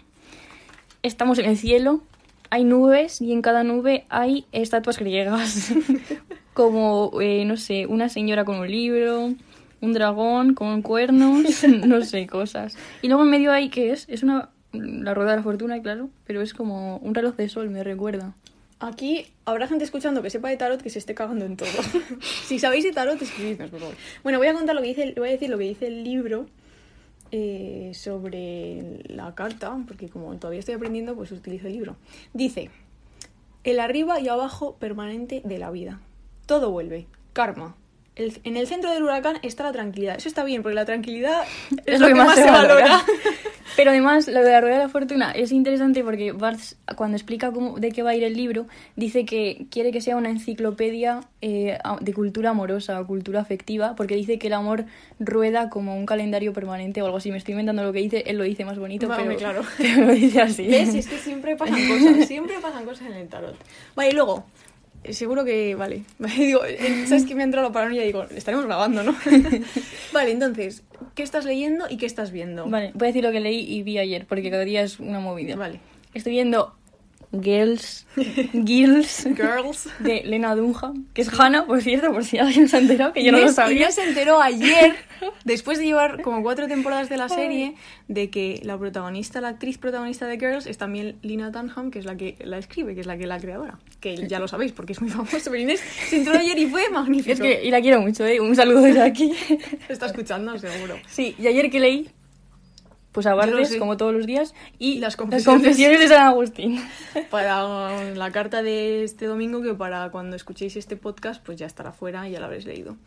Estamos 1.04 1.40
en 1.40 1.46
el 1.46 1.58
cielo, 1.58 2.02
hay 2.50 2.64
nubes 2.64 3.22
y 3.22 3.32
en 3.32 3.42
cada 3.42 3.64
nube 3.64 4.06
hay 4.10 4.46
estatuas 4.52 4.98
griegas. 5.00 5.72
Como, 6.54 7.12
eh, 7.22 7.46
no 7.46 7.56
sé, 7.56 7.86
una 7.86 8.10
señora 8.10 8.44
con 8.44 8.58
un 8.60 8.70
libro, 8.70 9.32
un 9.80 9.94
dragón 9.94 10.54
con 10.56 10.82
cuernos, 10.82 11.64
no 11.86 12.02
sé, 12.04 12.26
cosas. 12.28 12.76
Y 13.02 13.08
luego 13.08 13.24
en 13.24 13.30
medio 13.30 13.52
hay, 13.52 13.70
¿qué 13.70 13.92
es? 13.92 14.06
Es 14.10 14.24
una... 14.24 14.50
La 14.74 15.14
rueda 15.14 15.32
de 15.32 15.38
la 15.38 15.44
fortuna, 15.44 15.82
claro, 15.82 16.10
pero 16.26 16.42
es 16.42 16.54
como 16.54 16.98
un 16.98 17.16
reloj 17.16 17.36
de 17.36 17.50
sol, 17.50 17.70
me 17.70 17.84
recuerda. 17.84 18.34
Aquí 18.80 19.26
habrá 19.46 19.68
gente 19.68 19.84
escuchando 19.84 20.22
que 20.22 20.30
sepa 20.30 20.50
de 20.50 20.58
tarot 20.58 20.82
que 20.82 20.90
se 20.90 21.00
esté 21.00 21.16
cagando 21.16 21.46
en 21.46 21.58
todo. 21.58 21.68
si 22.46 22.60
sabéis 22.60 22.84
de 22.84 22.92
tarot, 22.92 23.20
escribidnos, 23.22 23.72
por 23.72 23.80
favor. 23.80 23.96
Bueno, 24.24 24.38
voy 24.38 24.48
a 24.48 24.54
contar 24.54 24.76
lo 24.76 24.82
que 24.82 24.90
dice, 24.90 25.14
voy 25.18 25.30
a 25.30 25.32
decir 25.32 25.50
lo 25.50 25.58
que 25.58 25.64
dice 25.64 25.88
el 25.88 26.04
libro 26.04 26.46
eh, 27.32 27.92
sobre 27.96 29.02
la 29.08 29.34
carta, 29.36 29.76
porque 29.88 30.10
como 30.10 30.36
todavía 30.38 30.60
estoy 30.60 30.76
aprendiendo, 30.76 31.16
pues 31.16 31.32
utilizo 31.32 31.68
el 31.68 31.74
libro. 31.74 31.96
Dice, 32.34 32.70
el 33.64 33.80
arriba 33.80 34.20
y 34.20 34.28
abajo 34.28 34.76
permanente 34.76 35.42
de 35.44 35.58
la 35.58 35.72
vida. 35.72 36.00
Todo 36.46 36.70
vuelve. 36.70 37.08
Karma. 37.34 37.76
El- 38.16 38.40
en 38.44 38.58
el 38.58 38.68
centro 38.68 38.92
del 38.92 39.04
huracán 39.04 39.38
está 39.44 39.64
la 39.64 39.72
tranquilidad. 39.72 40.18
Eso 40.18 40.28
está 40.30 40.44
bien, 40.44 40.62
porque 40.64 40.76
la 40.76 40.86
tranquilidad 40.86 41.44
es, 41.86 42.00
lo 42.00 42.08
que, 42.08 42.16
más, 42.16 42.36
se 42.36 42.46
valora. 42.46 43.02
Pero 43.78 43.92
además, 43.92 44.28
lo 44.28 44.44
de 44.44 44.52
la 44.52 44.60
rueda 44.60 44.78
de 44.78 44.84
la 44.86 44.90
fortuna 44.90 45.32
es 45.32 45.52
interesante 45.52 46.04
porque 46.04 46.32
Barth, 46.32 46.74
cuando 46.96 47.16
explica 47.16 47.52
cómo, 47.52 47.78
de 47.78 47.92
qué 47.92 48.02
va 48.02 48.10
a 48.10 48.16
ir 48.16 48.24
el 48.24 48.34
libro, 48.34 48.66
dice 48.96 49.24
que 49.24 49.68
quiere 49.70 49.92
que 49.92 50.02
sea 50.02 50.18
una 50.18 50.32
enciclopedia 50.32 51.22
eh, 51.42 51.78
de 52.02 52.14
cultura 52.16 52.50
amorosa 52.50 53.00
o 53.00 53.06
cultura 53.06 53.40
afectiva, 53.40 53.96
porque 53.96 54.16
dice 54.16 54.40
que 54.40 54.48
el 54.48 54.54
amor 54.54 54.86
rueda 55.20 55.70
como 55.70 55.96
un 55.96 56.08
calendario 56.08 56.54
permanente 56.54 57.04
o 57.04 57.06
algo 57.06 57.18
así. 57.18 57.30
Me 57.30 57.38
estoy 57.38 57.52
inventando 57.52 57.84
lo 57.84 57.94
que 57.94 58.00
dice, 58.00 58.24
él 58.26 58.40
lo 58.40 58.46
dice 58.46 58.66
más 58.66 58.80
bonito, 58.80 59.08
Vale, 59.08 59.26
pero, 59.26 59.38
claro. 59.38 59.62
pero 59.78 60.06
lo 60.08 60.14
dice 60.14 60.42
así. 60.42 60.68
¿Ves? 60.68 60.96
Es 60.96 61.08
que 61.08 61.20
siempre 61.20 61.56
pasan 61.56 61.80
cosas, 61.88 62.28
siempre 62.28 62.56
pasan 62.60 62.84
cosas 62.84 63.12
en 63.12 63.14
el 63.14 63.28
tarot. 63.28 63.56
Vale, 63.96 64.10
y 64.10 64.14
luego, 64.14 64.44
seguro 65.12 65.46
que, 65.46 65.76
vale, 65.76 66.04
digo, 66.38 66.64
eh, 66.66 67.06
¿sabes 67.08 67.26
que 67.26 67.36
me 67.36 67.42
ha 67.42 67.46
entrado 67.46 67.68
la 67.68 67.74
paranoia? 67.74 68.04
Digo, 68.04 68.24
estaremos 68.24 68.66
grabando, 68.66 69.04
¿no? 69.04 69.16
vale, 70.14 70.32
entonces, 70.32 70.84
¿qué 71.16 71.24
estás 71.24 71.46
leyendo 71.46 71.86
y 71.90 71.98
qué 71.98 72.06
estás 72.06 72.32
viendo? 72.32 72.68
Vale, 72.68 72.92
voy 72.94 73.06
a 73.06 73.10
decir 73.10 73.24
lo 73.24 73.32
que 73.32 73.40
leí 73.40 73.60
y 73.60 73.84
vi 73.84 73.98
ayer, 73.98 74.26
porque 74.28 74.50
cada 74.50 74.64
día 74.64 74.82
es 74.82 75.00
una 75.00 75.20
movida. 75.20 75.56
Vale. 75.56 75.80
Estoy 76.14 76.34
viendo 76.34 76.76
Girls, 77.32 78.06
Girls, 78.66 79.28
Girls. 79.36 79.90
de 80.00 80.24
Lena 80.24 80.56
Dunham, 80.56 81.06
que 81.14 81.22
es 81.22 81.40
Hannah, 81.40 81.66
por 81.66 81.82
cierto, 81.82 82.12
por 82.12 82.24
si 82.24 82.38
alguien 82.38 82.70
se 82.70 82.78
ha 82.78 82.80
enterado, 82.80 83.14
que 83.14 83.24
yo 83.24 83.32
no 83.32 83.40
lo 83.40 83.52
sabía. 83.52 83.78
Inés 83.78 83.96
se 83.96 84.04
enteró 84.04 84.42
ayer, 84.42 84.96
después 85.44 85.78
de 85.78 85.86
llevar 85.86 86.22
como 86.22 86.42
cuatro 86.42 86.68
temporadas 86.68 87.10
de 87.10 87.18
la 87.18 87.28
serie, 87.28 87.76
de 88.08 88.30
que 88.30 88.62
la 88.64 88.78
protagonista, 88.78 89.42
la 89.42 89.50
actriz 89.50 89.78
protagonista 89.78 90.26
de 90.26 90.40
Girls 90.40 90.68
es 90.68 90.78
también 90.78 91.18
Lina 91.22 91.52
Dunham, 91.52 91.92
que 91.92 92.00
es 92.00 92.06
la 92.06 92.16
que 92.16 92.38
la 92.40 92.58
escribe, 92.58 92.96
que 92.96 93.02
es 93.02 93.08
la 93.08 93.18
que 93.18 93.28
la 93.28 93.40
creadora. 93.40 93.78
Que 94.00 94.28
ya 94.28 94.40
lo 94.40 94.48
sabéis 94.48 94.72
porque 94.74 94.94
es 94.94 95.02
muy 95.02 95.10
famoso, 95.10 95.38
pero 95.46 95.58
Inés 95.58 95.82
se 96.10 96.18
enteró 96.18 96.38
ayer 96.38 96.58
y 96.60 96.68
fue 96.68 96.90
magnífico. 96.90 97.32
Es 97.34 97.40
que, 97.40 97.64
y 97.66 97.72
la 97.72 97.82
quiero 97.82 98.00
mucho, 98.02 98.26
¿eh? 98.26 98.40
Un 98.40 98.56
saludo 98.56 98.82
desde 98.82 99.02
aquí. 99.02 99.34
Está 99.90 100.06
escuchando, 100.06 100.58
seguro. 100.60 100.96
Sí, 101.08 101.36
y 101.40 101.48
ayer 101.48 101.72
que 101.72 101.80
leí, 101.80 102.10
pues 103.12 103.26
a 103.26 103.32
Yo 103.32 103.36
lo 103.38 103.42
Bartes, 103.54 103.70
sé. 103.70 103.80
como 103.80 103.98
todos 103.98 104.14
los 104.14 104.28
días, 104.28 104.54
y 104.78 104.96
Las 104.96 105.02
las 105.02 105.16
confesiones. 105.18 105.64
confesiones, 105.64 106.00
de 106.00 106.08
San 106.10 106.28
Agustín. 106.28 106.80
Para 107.32 108.14
la 108.14 108.32
carta 108.32 108.62
de 108.62 109.04
este 109.04 109.26
domingo, 109.26 109.64
que 109.64 109.74
para 109.74 110.12
cuando 110.12 110.36
escuchéis 110.36 110.76
este 110.76 110.96
podcast, 110.96 111.44
pues 111.44 111.58
ya 111.58 111.66
estará 111.66 111.92
fuera 111.92 112.30
y 112.30 112.34
ya 112.34 112.40
lo 112.40 112.46
habréis 112.46 112.66
leído. 112.66 112.98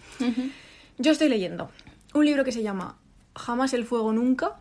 Yo 0.99 1.12
estoy 1.12 1.28
leyendo 1.28 1.70
un 2.14 2.25
libro 2.25 2.42
que 2.42 2.50
se 2.50 2.62
llama 2.64 2.99
Jamás 3.37 3.73
el 3.75 3.85
fuego 3.85 4.12
nunca. 4.12 4.56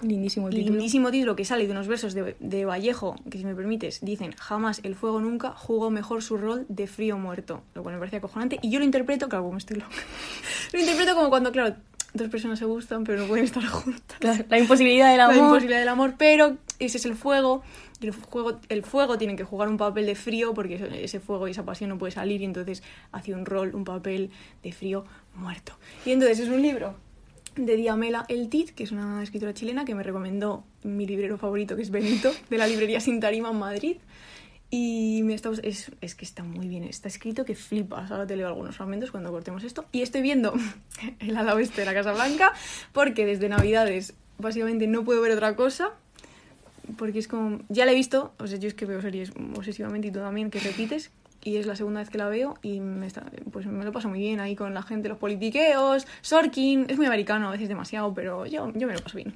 Lindísimo 0.00 0.48
título. 0.48 0.74
Lindísimo 0.76 1.10
título 1.10 1.34
que 1.34 1.44
sale 1.44 1.66
de 1.66 1.72
unos 1.72 1.88
versos 1.88 2.14
de, 2.14 2.36
de 2.38 2.64
Vallejo, 2.64 3.16
que 3.30 3.38
si 3.38 3.44
me 3.44 3.54
permites, 3.54 4.00
dicen 4.00 4.32
Jamás 4.38 4.80
el 4.84 4.94
fuego 4.94 5.20
nunca 5.20 5.50
jugó 5.52 5.90
mejor 5.90 6.22
su 6.22 6.36
rol 6.36 6.66
de 6.68 6.86
frío 6.86 7.18
muerto. 7.18 7.62
Lo 7.74 7.82
cual 7.82 7.96
me 7.96 7.98
parece 7.98 8.16
acojonante. 8.16 8.58
Y 8.62 8.70
yo 8.70 8.78
lo 8.78 8.84
interpreto, 8.84 9.28
claro, 9.28 9.44
como 9.44 9.58
estoy 9.58 9.78
loca. 9.78 9.90
lo 10.72 10.78
interpreto 10.78 11.14
como 11.14 11.30
cuando, 11.30 11.50
claro, 11.50 11.74
dos 12.14 12.28
personas 12.28 12.58
se 12.58 12.64
gustan 12.64 13.04
pero 13.04 13.20
no 13.20 13.26
pueden 13.26 13.44
estar 13.44 13.64
juntas. 13.66 14.18
Claro, 14.18 14.44
la 14.48 14.58
imposibilidad 14.58 15.08
del 15.08 15.18
La 15.18 15.24
amor. 15.24 15.36
imposibilidad 15.36 15.80
del 15.80 15.88
amor, 15.88 16.14
pero 16.16 16.56
ese 16.78 16.98
es 16.98 17.04
el 17.04 17.16
fuego. 17.16 17.62
El 18.00 18.12
fuego, 18.12 18.60
el 18.68 18.84
fuego 18.84 19.18
tiene 19.18 19.34
que 19.34 19.42
jugar 19.42 19.68
un 19.68 19.76
papel 19.76 20.06
de 20.06 20.14
frío 20.14 20.54
porque 20.54 21.02
ese 21.02 21.18
fuego 21.18 21.48
y 21.48 21.50
esa 21.50 21.64
pasión 21.64 21.90
no 21.90 21.98
puede 21.98 22.12
salir 22.12 22.40
y 22.40 22.44
entonces 22.44 22.84
hace 23.10 23.34
un 23.34 23.44
rol, 23.44 23.74
un 23.74 23.82
papel 23.82 24.30
de 24.62 24.72
frío 24.72 25.04
muerto. 25.34 25.72
Y 26.06 26.12
entonces 26.12 26.38
es 26.38 26.48
un 26.48 26.62
libro 26.62 26.94
de 27.58 27.76
Diamela 27.76 28.24
El 28.28 28.48
Tit, 28.48 28.70
que 28.70 28.84
es 28.84 28.92
una 28.92 29.22
escritora 29.22 29.52
chilena 29.52 29.84
que 29.84 29.94
me 29.94 30.02
recomendó 30.02 30.64
mi 30.82 31.06
librero 31.06 31.38
favorito, 31.38 31.76
que 31.76 31.82
es 31.82 31.90
Benito, 31.90 32.32
de 32.50 32.58
la 32.58 32.66
librería 32.66 33.00
Sin 33.00 33.20
Tarima 33.20 33.50
en 33.50 33.58
Madrid. 33.58 33.96
Y 34.70 35.22
me 35.24 35.34
está, 35.34 35.50
es, 35.62 35.90
es 36.00 36.14
que 36.14 36.24
está 36.24 36.44
muy 36.44 36.68
bien, 36.68 36.84
está 36.84 37.08
escrito 37.08 37.44
que 37.44 37.54
flipas. 37.54 38.10
Ahora 38.10 38.26
te 38.26 38.36
leo 38.36 38.48
algunos 38.48 38.76
fragmentos 38.76 39.10
cuando 39.10 39.30
cortemos 39.30 39.64
esto. 39.64 39.86
Y 39.92 40.02
estoy 40.02 40.22
viendo 40.22 40.54
el 41.20 41.36
ala 41.36 41.54
oeste 41.54 41.80
de 41.80 41.86
la 41.86 41.94
Casa 41.94 42.12
Blanca 42.12 42.52
porque 42.92 43.24
desde 43.24 43.48
Navidades 43.48 44.14
básicamente 44.36 44.86
no 44.86 45.04
puedo 45.04 45.20
ver 45.22 45.32
otra 45.32 45.56
cosa. 45.56 45.92
Porque 46.96 47.18
es 47.18 47.28
como. 47.28 47.60
Ya 47.68 47.84
la 47.84 47.92
he 47.92 47.94
visto, 47.94 48.32
o 48.38 48.46
sea, 48.46 48.58
yo 48.58 48.68
es 48.68 48.74
que 48.74 48.86
veo 48.86 49.02
series 49.02 49.32
obsesivamente 49.56 50.08
y 50.08 50.10
tú 50.10 50.20
también 50.20 50.50
que 50.50 50.58
repites. 50.58 51.10
Y 51.44 51.56
es 51.56 51.66
la 51.66 51.76
segunda 51.76 52.00
vez 52.00 52.10
que 52.10 52.18
la 52.18 52.28
veo 52.28 52.58
y 52.62 52.80
me 52.80 53.06
está, 53.06 53.24
pues 53.52 53.64
me 53.66 53.84
lo 53.84 53.92
paso 53.92 54.08
muy 54.08 54.18
bien 54.18 54.40
ahí 54.40 54.56
con 54.56 54.74
la 54.74 54.82
gente, 54.82 55.08
los 55.08 55.18
politiqueos, 55.18 56.06
Sorkin. 56.20 56.86
Es 56.88 56.96
muy 56.96 57.06
americano, 57.06 57.48
a 57.48 57.52
veces 57.52 57.68
demasiado, 57.68 58.12
pero 58.12 58.44
yo, 58.46 58.72
yo 58.74 58.86
me 58.86 58.94
lo 58.94 59.00
paso 59.00 59.16
bien. 59.16 59.32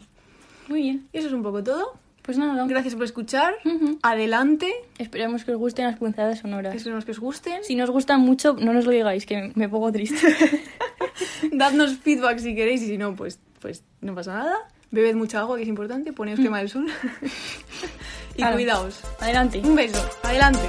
Muy 0.68 0.82
bien. 0.82 1.08
Y 1.12 1.18
eso 1.18 1.28
es 1.28 1.32
un 1.34 1.42
poco 1.42 1.62
todo. 1.62 1.94
Pues 2.22 2.38
nada. 2.38 2.64
Gracias 2.68 2.94
por 2.94 3.04
escuchar. 3.04 3.54
Adelante. 4.02 4.72
Esperamos 4.98 5.44
que 5.44 5.50
os 5.52 5.58
gusten 5.58 5.86
las 5.86 5.96
punzadas 5.98 6.38
sonoras. 6.38 6.72
Esperemos 6.74 7.04
que 7.04 7.10
os 7.10 7.18
gusten. 7.18 7.64
Si 7.64 7.74
nos 7.74 7.90
gustan 7.90 8.20
mucho, 8.20 8.54
no 8.60 8.72
nos 8.72 8.84
lo 8.84 8.92
digáis, 8.92 9.26
que 9.26 9.50
me 9.56 9.68
pongo 9.68 9.90
triste. 9.90 10.16
Dadnos 11.52 11.98
feedback 11.98 12.38
si 12.38 12.54
queréis 12.54 12.82
y 12.82 12.86
si 12.86 12.98
no, 12.98 13.14
pues, 13.16 13.40
pues 13.60 13.82
no 14.00 14.14
pasa 14.14 14.34
nada. 14.34 14.56
Bebed 14.92 15.14
mucha 15.16 15.40
agua, 15.40 15.56
que 15.56 15.62
es 15.62 15.68
importante. 15.68 16.12
Poneos 16.12 16.38
crema 16.38 16.58
del 16.58 16.68
sol. 16.68 16.86
y 18.34 18.36
Claro. 18.36 18.54
cuidaos. 18.56 19.00
Adelante. 19.20 19.60
Un 19.64 19.74
beso. 19.74 20.04
Adelante. 20.22 20.68